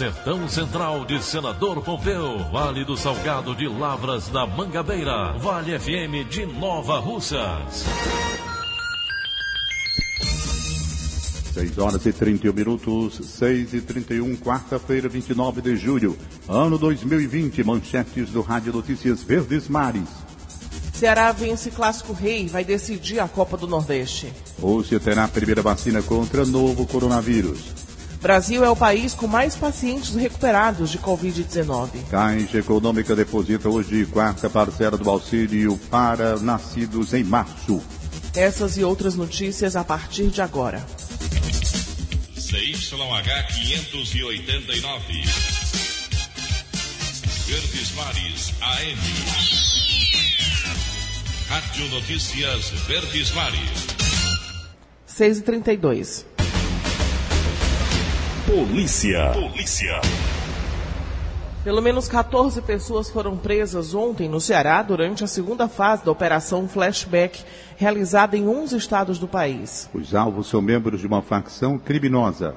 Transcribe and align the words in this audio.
Sertão 0.00 0.48
Central 0.48 1.04
de 1.04 1.22
Senador 1.22 1.82
Pompeu, 1.82 2.38
Vale 2.50 2.86
do 2.86 2.96
Salgado 2.96 3.54
de 3.54 3.68
Lavras 3.68 4.30
da 4.30 4.46
Mangabeira, 4.46 5.32
Vale 5.32 5.78
FM 5.78 6.26
de 6.26 6.46
Nova 6.46 6.98
Russas. 6.98 7.84
6 11.52 11.76
horas 11.76 12.06
e 12.06 12.12
31 12.14 12.50
minutos, 12.54 13.20
6 13.22 13.74
e 13.74 13.82
31, 13.82 14.36
quarta-feira, 14.36 15.06
29 15.06 15.60
de 15.60 15.76
julho, 15.76 16.16
ano 16.48 16.78
2020, 16.78 17.62
manchetes 17.62 18.30
do 18.30 18.40
Rádio 18.40 18.72
Notícias 18.72 19.22
Verdes 19.22 19.68
Mares. 19.68 20.08
Ceará 20.94 21.30
vence 21.30 21.70
Clássico 21.70 22.14
Rei, 22.14 22.46
vai 22.46 22.64
decidir 22.64 23.20
a 23.20 23.28
Copa 23.28 23.58
do 23.58 23.66
Nordeste. 23.66 24.32
Rússia 24.58 24.98
terá 24.98 25.24
a 25.24 25.28
primeira 25.28 25.60
vacina 25.60 26.00
contra 26.00 26.46
novo 26.46 26.86
coronavírus. 26.86 27.89
Brasil 28.20 28.62
é 28.62 28.68
o 28.68 28.76
país 28.76 29.14
com 29.14 29.26
mais 29.26 29.56
pacientes 29.56 30.14
recuperados 30.14 30.90
de 30.90 30.98
Covid-19. 30.98 31.88
Caixa 32.10 32.58
Econômica 32.58 33.16
deposita 33.16 33.68
hoje 33.68 34.04
quarta 34.04 34.50
parcela 34.50 34.98
do 34.98 35.08
auxílio 35.08 35.78
para 35.90 36.38
nascidos 36.38 37.14
em 37.14 37.24
março. 37.24 37.82
Essas 38.34 38.76
e 38.76 38.84
outras 38.84 39.14
notícias 39.14 39.74
a 39.74 39.82
partir 39.82 40.28
de 40.28 40.42
agora. 40.42 40.84
CYH 42.36 43.46
589. 43.54 45.00
Verdes 47.46 47.94
Mares 47.94 48.52
AM. 48.60 49.00
Rádio 51.48 51.88
Notícias 51.88 52.70
Verdes 52.86 53.30
Mares. 53.32 53.86
6 55.06 55.38
e 55.38 55.42
32 55.42 56.29
Polícia. 58.52 59.30
Polícia. 59.30 60.00
Pelo 61.62 61.80
menos 61.80 62.08
14 62.08 62.60
pessoas 62.62 63.08
foram 63.08 63.36
presas 63.36 63.94
ontem 63.94 64.28
no 64.28 64.40
Ceará 64.40 64.82
durante 64.82 65.22
a 65.22 65.28
segunda 65.28 65.68
fase 65.68 66.04
da 66.04 66.10
Operação 66.10 66.66
Flashback, 66.66 67.44
realizada 67.76 68.36
em 68.36 68.48
11 68.48 68.76
estados 68.76 69.20
do 69.20 69.28
país. 69.28 69.88
Os 69.94 70.16
alvos 70.16 70.48
são 70.48 70.60
membros 70.60 70.98
de 70.98 71.06
uma 71.06 71.22
facção 71.22 71.78
criminosa. 71.78 72.56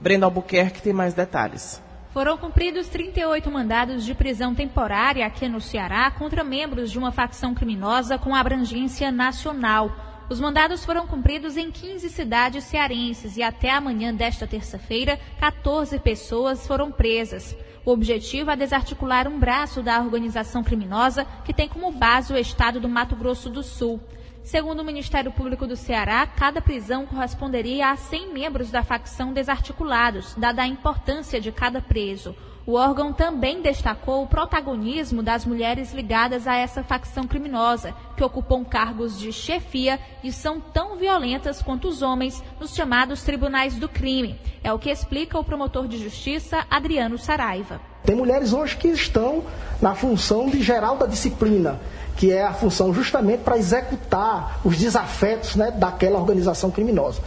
Brenda 0.00 0.26
Albuquerque 0.26 0.80
tem 0.80 0.92
mais 0.92 1.12
detalhes. 1.12 1.82
Foram 2.12 2.38
cumpridos 2.38 2.86
38 2.86 3.50
mandados 3.50 4.04
de 4.04 4.14
prisão 4.14 4.54
temporária 4.54 5.26
aqui 5.26 5.48
no 5.48 5.60
Ceará 5.60 6.08
contra 6.12 6.44
membros 6.44 6.88
de 6.88 7.00
uma 7.00 7.10
facção 7.10 7.52
criminosa 7.52 8.16
com 8.16 8.32
abrangência 8.32 9.10
nacional. 9.10 10.11
Os 10.28 10.40
mandados 10.40 10.84
foram 10.84 11.06
cumpridos 11.06 11.56
em 11.56 11.70
15 11.70 12.08
cidades 12.08 12.64
cearenses 12.64 13.36
e 13.36 13.42
até 13.42 13.70
amanhã 13.70 14.14
desta 14.14 14.46
terça-feira, 14.46 15.18
14 15.38 15.98
pessoas 15.98 16.66
foram 16.66 16.90
presas. 16.90 17.56
O 17.84 17.90
objetivo 17.90 18.50
é 18.50 18.56
desarticular 18.56 19.26
um 19.26 19.38
braço 19.38 19.82
da 19.82 20.00
organização 20.00 20.62
criminosa 20.62 21.26
que 21.44 21.52
tem 21.52 21.68
como 21.68 21.90
base 21.90 22.32
o 22.32 22.38
estado 22.38 22.80
do 22.80 22.88
Mato 22.88 23.16
Grosso 23.16 23.50
do 23.50 23.62
Sul. 23.62 24.00
Segundo 24.44 24.80
o 24.80 24.84
Ministério 24.84 25.30
Público 25.30 25.66
do 25.66 25.76
Ceará, 25.76 26.26
cada 26.26 26.60
prisão 26.60 27.06
corresponderia 27.06 27.90
a 27.90 27.96
100 27.96 28.32
membros 28.32 28.70
da 28.70 28.82
facção 28.82 29.32
desarticulados, 29.32 30.34
dada 30.36 30.62
a 30.62 30.66
importância 30.66 31.40
de 31.40 31.52
cada 31.52 31.80
preso. 31.80 32.34
O 32.64 32.74
órgão 32.74 33.12
também 33.12 33.60
destacou 33.60 34.22
o 34.22 34.26
protagonismo 34.26 35.20
das 35.20 35.44
mulheres 35.44 35.92
ligadas 35.92 36.46
a 36.46 36.54
essa 36.54 36.84
facção 36.84 37.26
criminosa, 37.26 37.92
que 38.16 38.22
ocupam 38.22 38.62
cargos 38.62 39.18
de 39.18 39.32
chefia 39.32 39.98
e 40.22 40.30
são 40.30 40.60
tão 40.60 40.96
violentas 40.96 41.60
quanto 41.60 41.88
os 41.88 42.02
homens 42.02 42.42
nos 42.60 42.72
chamados 42.72 43.24
tribunais 43.24 43.74
do 43.74 43.88
crime. 43.88 44.38
É 44.62 44.72
o 44.72 44.78
que 44.78 44.90
explica 44.90 45.38
o 45.38 45.44
promotor 45.44 45.88
de 45.88 45.98
justiça 45.98 46.64
Adriano 46.70 47.18
Saraiva. 47.18 47.80
Tem 48.04 48.14
mulheres 48.14 48.52
hoje 48.52 48.76
que 48.76 48.88
estão 48.88 49.42
na 49.80 49.96
função 49.96 50.48
de 50.48 50.62
geral 50.62 50.96
da 50.96 51.06
disciplina 51.06 51.80
que 52.16 52.30
é 52.30 52.44
a 52.44 52.52
função 52.52 52.92
justamente 52.92 53.40
para 53.40 53.56
executar 53.56 54.60
os 54.64 54.76
desafetos 54.76 55.56
né, 55.56 55.70
daquela 55.70 56.18
organização 56.18 56.70
criminosa. 56.70 57.20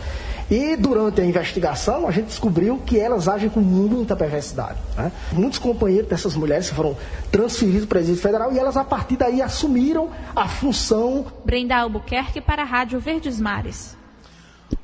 E 0.49 0.75
durante 0.75 1.21
a 1.21 1.25
investigação, 1.25 2.07
a 2.07 2.11
gente 2.11 2.27
descobriu 2.27 2.77
que 2.85 2.99
elas 2.99 3.27
agem 3.27 3.49
com 3.49 3.61
muita 3.61 4.15
perversidade. 4.15 4.77
Né? 4.95 5.11
Muitos 5.31 5.57
companheiros 5.57 6.07
dessas 6.07 6.35
mulheres 6.35 6.69
foram 6.69 6.95
transferidos 7.31 7.85
para 7.85 7.85
o 7.85 7.99
Presídio 7.99 8.21
Federal 8.21 8.53
e 8.53 8.59
elas, 8.59 8.77
a 8.77 8.83
partir 8.83 9.17
daí, 9.17 9.41
assumiram 9.41 10.09
a 10.35 10.47
função. 10.47 11.25
Brenda 11.43 11.77
Albuquerque 11.77 12.41
para 12.41 12.61
a 12.61 12.65
Rádio 12.65 12.99
Verdes 12.99 13.39
Mares. 13.39 13.97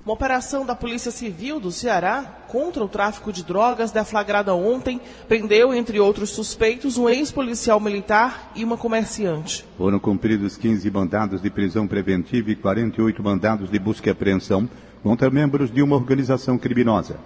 Uma 0.03 0.15
operação 0.15 0.65
da 0.65 0.75
Polícia 0.75 1.11
Civil 1.11 1.59
do 1.59 1.71
Ceará 1.71 2.23
contra 2.47 2.83
o 2.83 2.87
tráfico 2.87 3.31
de 3.31 3.43
drogas, 3.43 3.91
deflagrada 3.91 4.53
ontem, 4.53 4.99
prendeu, 5.27 5.73
entre 5.75 5.99
outros 5.99 6.31
suspeitos, 6.31 6.97
um 6.97 7.07
ex-policial 7.07 7.79
militar 7.79 8.51
e 8.55 8.63
uma 8.63 8.77
comerciante. 8.77 9.63
Foram 9.77 9.99
cumpridos 9.99 10.57
15 10.57 10.89
mandados 10.89 11.41
de 11.41 11.51
prisão 11.51 11.87
preventiva 11.87 12.49
e 12.49 12.55
48 12.55 13.23
mandados 13.23 13.69
de 13.69 13.77
busca 13.77 14.09
e 14.09 14.11
apreensão 14.11 14.67
contra 15.03 15.29
membros 15.29 15.71
de 15.71 15.81
uma 15.81 15.95
organização 15.95 16.57
criminosa. 16.57 17.17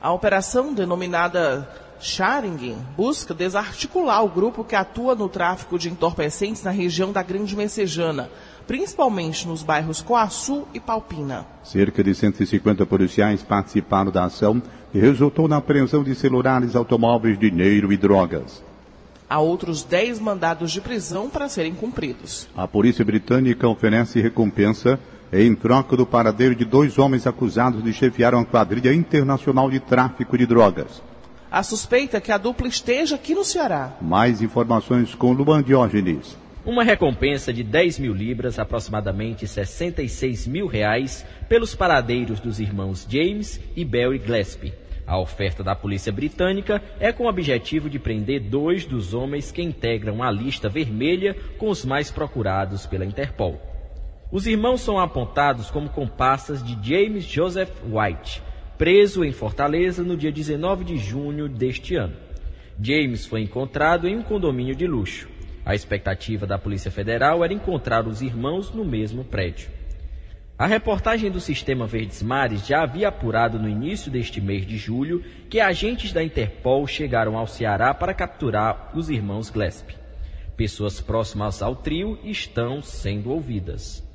A 0.00 0.12
operação, 0.12 0.72
denominada 0.72 1.68
Sharing, 2.00 2.76
busca 2.96 3.34
desarticular 3.34 4.24
o 4.24 4.28
grupo 4.28 4.62
que 4.62 4.76
atua 4.76 5.14
no 5.14 5.28
tráfico 5.28 5.78
de 5.78 5.90
entorpecentes 5.90 6.62
na 6.62 6.70
região 6.70 7.10
da 7.10 7.22
Grande 7.22 7.56
Messejana 7.56 8.30
principalmente 8.68 9.48
nos 9.48 9.62
bairros 9.62 10.02
Coaçu 10.02 10.68
e 10.74 10.78
Palpina. 10.78 11.46
Cerca 11.64 12.04
de 12.04 12.14
150 12.14 12.84
policiais 12.84 13.42
participaram 13.42 14.12
da 14.12 14.24
ação 14.24 14.62
e 14.92 15.00
resultou 15.00 15.48
na 15.48 15.56
apreensão 15.56 16.04
de 16.04 16.14
celulares, 16.14 16.76
automóveis, 16.76 17.38
dinheiro 17.38 17.90
e 17.90 17.96
drogas. 17.96 18.62
Há 19.28 19.40
outros 19.40 19.82
10 19.82 20.20
mandados 20.20 20.70
de 20.70 20.82
prisão 20.82 21.30
para 21.30 21.48
serem 21.48 21.74
cumpridos. 21.74 22.46
A 22.54 22.68
polícia 22.68 23.04
britânica 23.04 23.66
oferece 23.66 24.20
recompensa 24.20 25.00
em 25.32 25.54
troca 25.54 25.96
do 25.96 26.06
paradeiro 26.06 26.54
de 26.54 26.64
dois 26.64 26.98
homens 26.98 27.26
acusados 27.26 27.82
de 27.82 27.92
chefiar 27.92 28.34
uma 28.34 28.44
quadrilha 28.44 28.92
internacional 28.92 29.70
de 29.70 29.80
tráfico 29.80 30.36
de 30.38 30.46
drogas. 30.46 31.02
A 31.50 31.62
suspeita 31.62 32.18
é 32.18 32.20
que 32.20 32.32
a 32.32 32.38
dupla 32.38 32.68
esteja 32.68 33.16
aqui 33.16 33.34
no 33.34 33.44
Ceará. 33.44 33.96
Mais 34.00 34.42
informações 34.42 35.14
com 35.14 35.32
Luan 35.32 35.62
Diógenes. 35.62 36.36
Uma 36.64 36.84
recompensa 36.84 37.52
de 37.52 37.62
10 37.62 37.98
mil 37.98 38.12
libras, 38.12 38.58
aproximadamente 38.58 39.46
66 39.46 40.46
mil 40.46 40.66
reais, 40.66 41.24
pelos 41.48 41.74
paradeiros 41.74 42.40
dos 42.40 42.60
irmãos 42.60 43.06
James 43.08 43.58
e 43.74 43.84
Barry 43.84 44.20
Gillespie. 44.22 44.74
A 45.06 45.18
oferta 45.18 45.64
da 45.64 45.74
polícia 45.74 46.12
britânica 46.12 46.82
é 47.00 47.10
com 47.10 47.24
o 47.24 47.28
objetivo 47.28 47.88
de 47.88 47.98
prender 47.98 48.42
dois 48.42 48.84
dos 48.84 49.14
homens 49.14 49.50
que 49.50 49.62
integram 49.62 50.22
a 50.22 50.30
lista 50.30 50.68
vermelha 50.68 51.34
com 51.56 51.70
os 51.70 51.82
mais 51.82 52.10
procurados 52.10 52.84
pela 52.84 53.06
Interpol. 53.06 53.58
Os 54.30 54.46
irmãos 54.46 54.82
são 54.82 54.98
apontados 54.98 55.70
como 55.70 55.88
comparsas 55.88 56.62
de 56.62 56.76
James 56.86 57.24
Joseph 57.24 57.72
White, 57.82 58.42
preso 58.76 59.24
em 59.24 59.32
Fortaleza 59.32 60.02
no 60.02 60.18
dia 60.18 60.30
19 60.30 60.84
de 60.84 60.98
junho 60.98 61.48
deste 61.48 61.96
ano. 61.96 62.14
James 62.78 63.24
foi 63.24 63.40
encontrado 63.40 64.06
em 64.06 64.18
um 64.18 64.22
condomínio 64.22 64.74
de 64.74 64.86
luxo. 64.86 65.30
A 65.64 65.74
expectativa 65.74 66.46
da 66.46 66.58
Polícia 66.58 66.90
Federal 66.90 67.42
era 67.42 67.54
encontrar 67.54 68.06
os 68.06 68.20
irmãos 68.20 68.70
no 68.70 68.84
mesmo 68.84 69.24
prédio. 69.24 69.70
A 70.58 70.66
reportagem 70.66 71.30
do 71.30 71.40
Sistema 71.40 71.86
Verdes 71.86 72.22
Mares 72.22 72.66
já 72.66 72.82
havia 72.82 73.08
apurado 73.08 73.58
no 73.58 73.68
início 73.68 74.10
deste 74.10 74.42
mês 74.42 74.66
de 74.66 74.76
julho 74.76 75.24
que 75.48 75.58
agentes 75.58 76.12
da 76.12 76.22
Interpol 76.22 76.86
chegaram 76.86 77.38
ao 77.38 77.46
Ceará 77.46 77.94
para 77.94 78.12
capturar 78.12 78.92
os 78.94 79.08
irmãos 79.08 79.48
Glesp. 79.48 79.92
Pessoas 80.54 81.00
próximas 81.00 81.62
ao 81.62 81.74
trio 81.76 82.18
estão 82.24 82.82
sendo 82.82 83.30
ouvidas. 83.30 84.07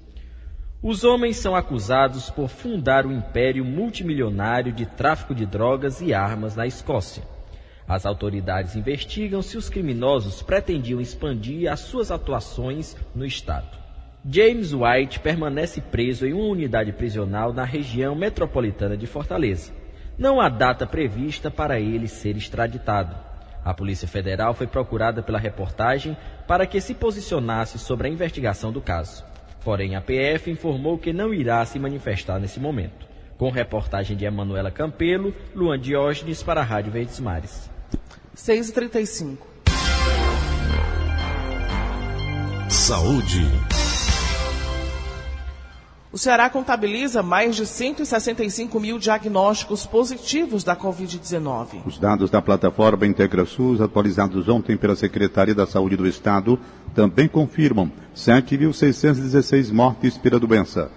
Os 0.84 1.06
homens 1.06 1.38
são 1.38 1.56
acusados 1.56 2.30
por 2.30 2.50
fundar 2.50 3.06
um 3.06 3.14
império 3.14 3.64
multimilionário 3.64 4.74
de 4.74 4.86
tráfico 4.86 5.34
de 5.34 5.46
drogas 5.46 6.02
e 6.02 6.14
armas 6.14 6.58
na 6.58 6.68
Escócia. 6.68 7.24
As 7.88 8.06
autoridades 8.06 8.76
investigam 8.76 9.42
se 9.42 9.58
os 9.58 9.70
criminosos 9.70 10.42
pretendiam 10.42 11.00
expandir 11.00 11.72
as 11.72 11.80
suas 11.80 12.12
atuações 12.12 12.98
no 13.16 13.26
estado. 13.26 13.78
James 14.30 14.74
White 14.74 15.22
permanece 15.22 15.80
preso 15.80 16.26
em 16.26 16.34
uma 16.34 16.48
unidade 16.50 16.92
prisional 16.92 17.54
na 17.54 17.64
região 17.64 18.14
metropolitana 18.14 18.98
de 18.98 19.08
Fortaleza. 19.08 19.72
Não 20.18 20.42
há 20.42 20.50
data 20.50 20.86
prevista 20.86 21.50
para 21.50 21.80
ele 21.80 22.10
ser 22.10 22.36
extraditado. 22.36 23.16
A 23.64 23.74
Polícia 23.74 24.08
Federal 24.08 24.54
foi 24.54 24.68
procurada 24.68 25.24
pela 25.24 25.40
reportagem 25.40 26.18
para 26.46 26.68
que 26.68 26.82
se 26.82 26.94
posicionasse 26.94 27.80
sobre 27.80 28.10
a 28.10 28.12
investigação 28.12 28.70
do 28.70 28.82
caso. 28.82 29.32
Porém, 29.64 29.96
a 29.96 30.02
PF 30.02 30.52
informou 30.52 30.98
que 30.98 31.14
não 31.14 31.34
irá 31.34 31.66
se 31.66 31.80
manifestar 31.80 32.40
nesse 32.40 32.60
momento. 32.60 33.08
Com 33.38 33.50
reportagem 33.50 34.16
de 34.16 34.26
Emanuela 34.26 34.70
Campelo, 34.70 35.34
Luan 35.56 35.80
Diógenes 35.80 36.44
para 36.44 36.62
a 36.62 36.64
Rádio 36.64 36.92
Verdes 36.92 37.20
Mares. 37.20 37.70
6h35. 38.36 39.38
Saúde. 42.70 43.48
O 46.14 46.18
Ceará 46.18 46.48
contabiliza 46.48 47.24
mais 47.24 47.56
de 47.56 47.66
165 47.66 48.80
mil 48.80 49.00
diagnósticos 49.00 49.84
positivos 49.88 50.64
da 50.64 50.76
Covid-19. 50.76 51.82
Os 51.88 51.98
dados 51.98 52.30
da 52.30 52.40
plataforma 52.40 53.08
IntegraSUS, 53.08 53.82
atualizados 53.82 54.48
ontem 54.48 54.78
pela 54.78 54.96
Secretaria 54.96 55.56
da 55.56 55.66
Saúde 55.66 55.98
do 55.98 56.08
Estado, 56.08 56.60
também 56.94 57.28
confirmam 57.28 57.92
7.616 58.16 59.72
mortes 59.72 60.18
pela 60.18 60.40
doença. 60.40 60.90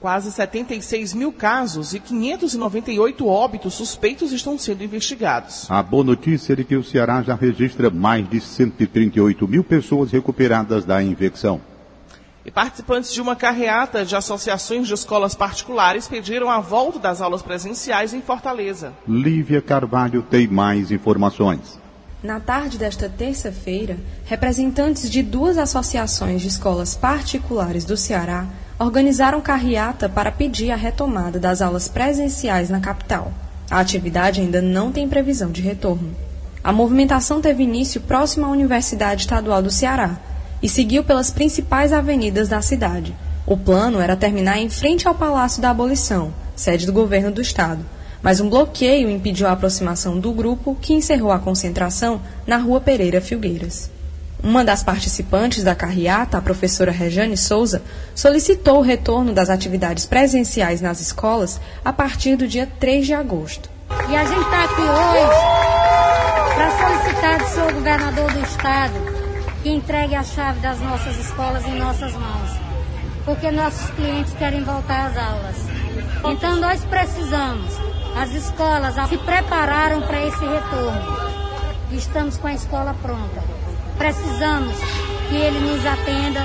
Quase 0.00 0.32
76 0.32 1.12
mil 1.12 1.30
casos 1.30 1.92
e 1.92 2.00
598 2.00 3.26
óbitos 3.26 3.74
suspeitos 3.74 4.32
estão 4.32 4.58
sendo 4.58 4.82
investigados. 4.82 5.70
A 5.70 5.82
boa 5.82 6.02
notícia 6.02 6.54
é 6.54 6.56
de 6.56 6.64
que 6.64 6.74
o 6.74 6.82
Ceará 6.82 7.22
já 7.22 7.34
registra 7.34 7.90
mais 7.90 8.28
de 8.28 8.40
138 8.40 9.46
mil 9.46 9.62
pessoas 9.62 10.10
recuperadas 10.10 10.86
da 10.86 11.02
infecção. 11.02 11.60
E 12.44 12.50
participantes 12.50 13.12
de 13.12 13.20
uma 13.20 13.36
carreata 13.36 14.02
de 14.02 14.16
associações 14.16 14.86
de 14.86 14.94
escolas 14.94 15.34
particulares 15.34 16.08
pediram 16.08 16.48
a 16.50 16.60
volta 16.60 16.98
das 16.98 17.20
aulas 17.20 17.42
presenciais 17.42 18.14
em 18.14 18.22
Fortaleza. 18.22 18.94
Lívia 19.06 19.60
Carvalho 19.60 20.22
tem 20.22 20.48
mais 20.48 20.90
informações. 20.90 21.79
Na 22.22 22.38
tarde 22.38 22.76
desta 22.76 23.08
terça-feira, 23.08 23.96
representantes 24.26 25.08
de 25.08 25.22
duas 25.22 25.56
associações 25.56 26.42
de 26.42 26.48
escolas 26.48 26.94
particulares 26.94 27.86
do 27.86 27.96
Ceará 27.96 28.46
organizaram 28.78 29.40
carreata 29.40 30.06
para 30.06 30.30
pedir 30.30 30.70
a 30.70 30.76
retomada 30.76 31.38
das 31.38 31.62
aulas 31.62 31.88
presenciais 31.88 32.68
na 32.68 32.78
capital. 32.78 33.32
A 33.70 33.80
atividade 33.80 34.40
ainda 34.40 34.60
não 34.60 34.92
tem 34.92 35.08
previsão 35.08 35.50
de 35.50 35.62
retorno. 35.62 36.14
A 36.62 36.72
movimentação 36.72 37.40
teve 37.40 37.62
início 37.62 38.02
próximo 38.02 38.44
à 38.44 38.50
Universidade 38.50 39.22
Estadual 39.22 39.62
do 39.62 39.70
Ceará, 39.70 40.18
e 40.62 40.68
seguiu 40.68 41.02
pelas 41.02 41.30
principais 41.30 41.92
avenidas 41.92 42.48
da 42.48 42.60
cidade. 42.60 43.14
O 43.46 43.56
plano 43.56 43.98
era 43.98 44.16
terminar 44.16 44.58
em 44.58 44.68
frente 44.68 45.08
ao 45.08 45.14
Palácio 45.14 45.62
da 45.62 45.70
Abolição, 45.70 46.32
sede 46.54 46.84
do 46.84 46.92
governo 46.92 47.32
do 47.32 47.40
estado, 47.40 47.84
mas 48.22 48.40
um 48.40 48.48
bloqueio 48.48 49.10
impediu 49.10 49.46
a 49.46 49.52
aproximação 49.52 50.18
do 50.18 50.32
grupo, 50.32 50.76
que 50.80 50.92
encerrou 50.92 51.30
a 51.32 51.38
concentração 51.38 52.20
na 52.46 52.56
Rua 52.56 52.80
Pereira 52.80 53.20
Filgueiras. 53.20 53.90
Uma 54.42 54.64
das 54.64 54.82
participantes 54.82 55.62
da 55.62 55.74
carreata, 55.74 56.38
a 56.38 56.42
professora 56.42 56.90
Rejane 56.90 57.36
Souza, 57.36 57.82
solicitou 58.14 58.78
o 58.78 58.82
retorno 58.82 59.32
das 59.32 59.50
atividades 59.50 60.06
presenciais 60.06 60.80
nas 60.80 61.00
escolas 61.00 61.60
a 61.84 61.92
partir 61.92 62.36
do 62.36 62.48
dia 62.48 62.66
3 62.78 63.06
de 63.06 63.12
agosto. 63.12 63.68
E 64.08 64.16
a 64.16 64.24
gente 64.24 64.40
está 64.40 64.64
aqui 64.64 64.80
hoje 64.80 66.54
para 66.54 66.70
solicitar 66.70 67.38
do 67.38 67.48
senhor 67.48 67.72
governador 67.72 68.32
do 68.32 68.40
estado 68.40 69.20
que 69.62 69.68
entregue 69.68 70.14
a 70.14 70.22
chave 70.22 70.60
das 70.60 70.80
nossas 70.80 71.18
escolas 71.18 71.66
em 71.66 71.78
nossas 71.78 72.12
mãos, 72.14 72.50
porque 73.24 73.50
nossos 73.50 73.90
clientes 73.90 74.32
querem 74.34 74.64
voltar 74.64 75.08
às 75.08 75.18
aulas. 75.18 75.56
Então 76.32 76.56
nós 76.56 76.82
precisamos, 76.84 77.74
as 78.16 78.30
escolas 78.34 78.94
se 79.08 79.16
prepararam 79.18 80.02
para 80.02 80.26
esse 80.26 80.44
retorno. 80.44 81.16
Estamos 81.92 82.36
com 82.36 82.46
a 82.46 82.54
escola 82.54 82.94
pronta. 83.02 83.42
Precisamos 83.98 84.76
que 85.28 85.36
ele 85.36 85.58
nos 85.60 85.84
atenda 85.84 86.40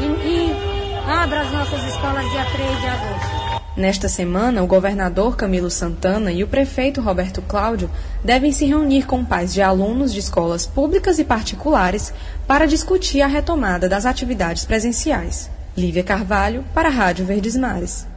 e, 0.00 0.04
e 0.04 1.10
abra 1.10 1.40
as 1.40 1.52
nossas 1.52 1.82
escolas 1.84 2.28
dia 2.30 2.44
3 2.44 2.80
de 2.80 2.86
agosto. 2.86 3.38
Nesta 3.76 4.08
semana, 4.08 4.60
o 4.60 4.66
governador 4.66 5.36
Camilo 5.36 5.70
Santana 5.70 6.32
e 6.32 6.42
o 6.42 6.48
prefeito 6.48 7.00
Roberto 7.00 7.40
Cláudio 7.42 7.88
devem 8.24 8.50
se 8.50 8.66
reunir 8.66 9.06
com 9.06 9.24
pais 9.24 9.54
de 9.54 9.62
alunos 9.62 10.12
de 10.12 10.18
escolas 10.18 10.66
públicas 10.66 11.20
e 11.20 11.24
particulares 11.24 12.12
para 12.44 12.66
discutir 12.66 13.22
a 13.22 13.28
retomada 13.28 13.88
das 13.88 14.04
atividades 14.04 14.64
presenciais. 14.64 15.48
Lívia 15.76 16.02
Carvalho, 16.02 16.64
para 16.74 16.88
a 16.88 16.92
Rádio 16.92 17.24
Verdes 17.24 17.56
Mares. 17.56 18.07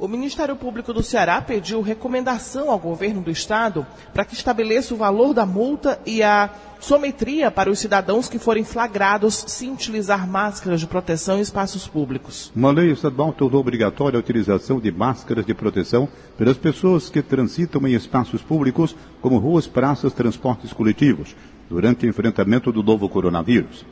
O 0.00 0.08
Ministério 0.08 0.56
Público 0.56 0.94
do 0.94 1.02
Ceará 1.02 1.42
pediu 1.42 1.82
recomendação 1.82 2.70
ao 2.70 2.78
governo 2.78 3.20
do 3.20 3.30
estado 3.30 3.86
para 4.14 4.24
que 4.24 4.32
estabeleça 4.32 4.94
o 4.94 4.96
valor 4.96 5.34
da 5.34 5.44
multa 5.44 6.00
e 6.06 6.22
a 6.22 6.48
sometria 6.80 7.50
para 7.50 7.70
os 7.70 7.78
cidadãos 7.78 8.26
que 8.26 8.38
forem 8.38 8.64
flagrados 8.64 9.44
sem 9.46 9.70
utilizar 9.70 10.26
máscaras 10.26 10.80
de 10.80 10.86
proteção 10.86 11.36
em 11.36 11.42
espaços 11.42 11.86
públicos. 11.86 12.50
Uma 12.56 12.70
lei 12.70 12.90
estadual 12.90 13.30
tornou 13.30 13.60
obrigatória 13.60 14.16
a 14.16 14.20
utilização 14.20 14.80
de 14.80 14.90
máscaras 14.90 15.44
de 15.44 15.52
proteção 15.52 16.08
pelas 16.38 16.56
pessoas 16.56 17.10
que 17.10 17.20
transitam 17.20 17.86
em 17.86 17.92
espaços 17.92 18.40
públicos, 18.40 18.96
como 19.20 19.36
ruas, 19.36 19.66
praças, 19.66 20.14
transportes 20.14 20.72
coletivos, 20.72 21.36
durante 21.68 22.06
o 22.06 22.08
enfrentamento 22.08 22.72
do 22.72 22.82
novo 22.82 23.06
coronavírus. 23.06 23.84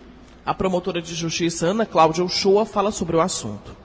A 0.47 0.55
promotora 0.55 1.03
de 1.03 1.15
justiça 1.15 1.67
Ana 1.67 1.85
Cláudia 1.85 2.25
Uchoa 2.25 2.65
fala 2.65 2.91
sobre 2.91 3.15
o 3.15 3.21
assunto 3.21 3.77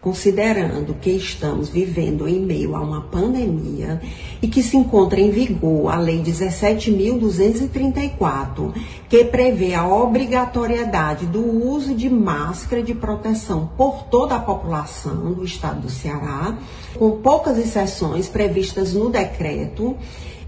considerando 0.00 0.94
que 0.94 1.10
estamos 1.10 1.68
vivendo 1.68 2.26
em 2.26 2.40
meio 2.40 2.74
a 2.74 2.80
uma 2.80 3.02
pandemia 3.02 4.00
e 4.40 4.48
que 4.48 4.62
se 4.62 4.74
encontra 4.76 5.20
em 5.20 5.30
vigor 5.30 5.92
a 5.92 5.98
Lei 5.98 6.22
17.234, 6.22 8.72
que 9.08 9.24
prevê 9.24 9.74
a 9.74 9.86
obrigatoriedade 9.86 11.26
do 11.26 11.66
uso 11.66 11.94
de 11.94 12.08
máscara 12.08 12.82
de 12.82 12.94
proteção 12.94 13.70
por 13.76 14.04
toda 14.04 14.36
a 14.36 14.40
população 14.40 15.32
do 15.32 15.44
estado 15.44 15.82
do 15.82 15.90
Ceará, 15.90 16.56
com 16.98 17.18
poucas 17.18 17.58
exceções 17.58 18.26
previstas 18.26 18.94
no 18.94 19.10
decreto. 19.10 19.98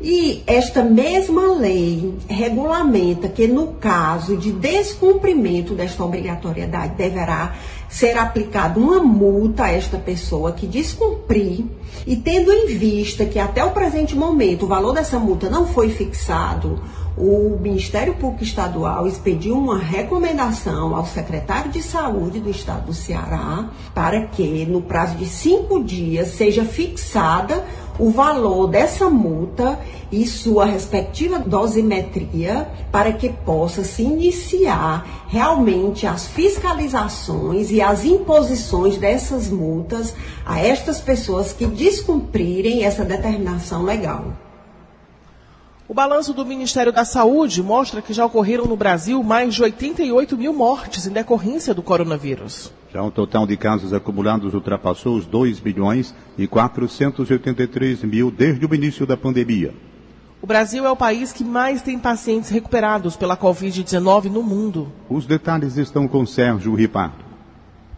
E 0.04 0.42
esta 0.48 0.82
mesma 0.82 1.52
lei 1.52 2.12
regulamenta 2.26 3.28
que, 3.28 3.46
no 3.46 3.74
caso 3.74 4.36
de 4.36 4.50
descumprimento 4.50 5.74
desta 5.74 6.04
obrigatoriedade, 6.04 6.96
deverá 6.96 7.54
ser 7.92 8.16
aplicada 8.16 8.80
uma 8.80 9.02
multa 9.02 9.64
a 9.64 9.70
esta 9.70 9.98
pessoa 9.98 10.52
que 10.52 10.66
descumprir 10.66 11.66
e 12.06 12.16
tendo 12.16 12.50
em 12.50 12.66
vista 12.66 13.26
que 13.26 13.38
até 13.38 13.62
o 13.62 13.72
presente 13.72 14.16
momento 14.16 14.64
o 14.64 14.66
valor 14.66 14.94
dessa 14.94 15.18
multa 15.18 15.50
não 15.50 15.66
foi 15.66 15.90
fixado, 15.90 16.80
o 17.18 17.58
Ministério 17.60 18.14
Público 18.14 18.44
Estadual 18.44 19.06
expediu 19.06 19.58
uma 19.58 19.78
recomendação 19.78 20.96
ao 20.96 21.04
secretário 21.04 21.70
de 21.70 21.82
Saúde 21.82 22.40
do 22.40 22.48
Estado 22.48 22.86
do 22.86 22.94
Ceará 22.94 23.68
para 23.94 24.26
que, 24.28 24.64
no 24.64 24.80
prazo 24.80 25.16
de 25.16 25.26
cinco 25.26 25.84
dias, 25.84 26.28
seja 26.28 26.64
fixada 26.64 27.62
o 27.98 28.10
valor 28.10 28.66
dessa 28.68 29.08
multa 29.08 29.78
e 30.10 30.26
sua 30.26 30.64
respectiva 30.64 31.38
dosimetria 31.38 32.68
para 32.90 33.12
que 33.12 33.28
possa 33.28 33.84
se 33.84 34.02
iniciar 34.02 35.26
realmente 35.28 36.06
as 36.06 36.26
fiscalizações 36.26 37.70
e 37.70 37.80
as 37.80 38.04
imposições 38.04 38.96
dessas 38.96 39.48
multas 39.48 40.14
a 40.44 40.60
estas 40.60 41.00
pessoas 41.00 41.52
que 41.52 41.66
descumprirem 41.66 42.84
essa 42.84 43.04
determinação 43.04 43.82
legal. 43.82 44.24
O 45.88 45.94
balanço 45.94 46.32
do 46.32 46.46
Ministério 46.46 46.92
da 46.92 47.04
Saúde 47.04 47.62
mostra 47.62 48.00
que 48.00 48.14
já 48.14 48.24
ocorreram 48.24 48.64
no 48.64 48.76
Brasil 48.76 49.22
mais 49.22 49.54
de 49.54 49.62
88 49.62 50.38
mil 50.38 50.52
mortes 50.54 51.06
em 51.06 51.10
decorrência 51.10 51.74
do 51.74 51.82
coronavírus. 51.82 52.72
Já 52.92 53.02
o 53.02 53.10
total 53.10 53.46
de 53.46 53.56
casos 53.56 53.94
acumulados 53.94 54.52
ultrapassou 54.52 55.16
os 55.16 55.24
2 55.24 55.62
milhões 55.62 56.14
e 56.36 56.46
483 56.46 58.04
mil 58.04 58.30
desde 58.30 58.66
o 58.66 58.74
início 58.74 59.06
da 59.06 59.16
pandemia. 59.16 59.72
O 60.42 60.46
Brasil 60.46 60.84
é 60.84 60.90
o 60.90 60.96
país 60.96 61.32
que 61.32 61.42
mais 61.42 61.80
tem 61.80 61.98
pacientes 61.98 62.50
recuperados 62.50 63.16
pela 63.16 63.34
Covid-19 63.34 64.24
no 64.24 64.42
mundo. 64.42 64.92
Os 65.08 65.24
detalhes 65.24 65.78
estão 65.78 66.06
com 66.06 66.26
Sérgio 66.26 66.74
Ripardo. 66.74 67.24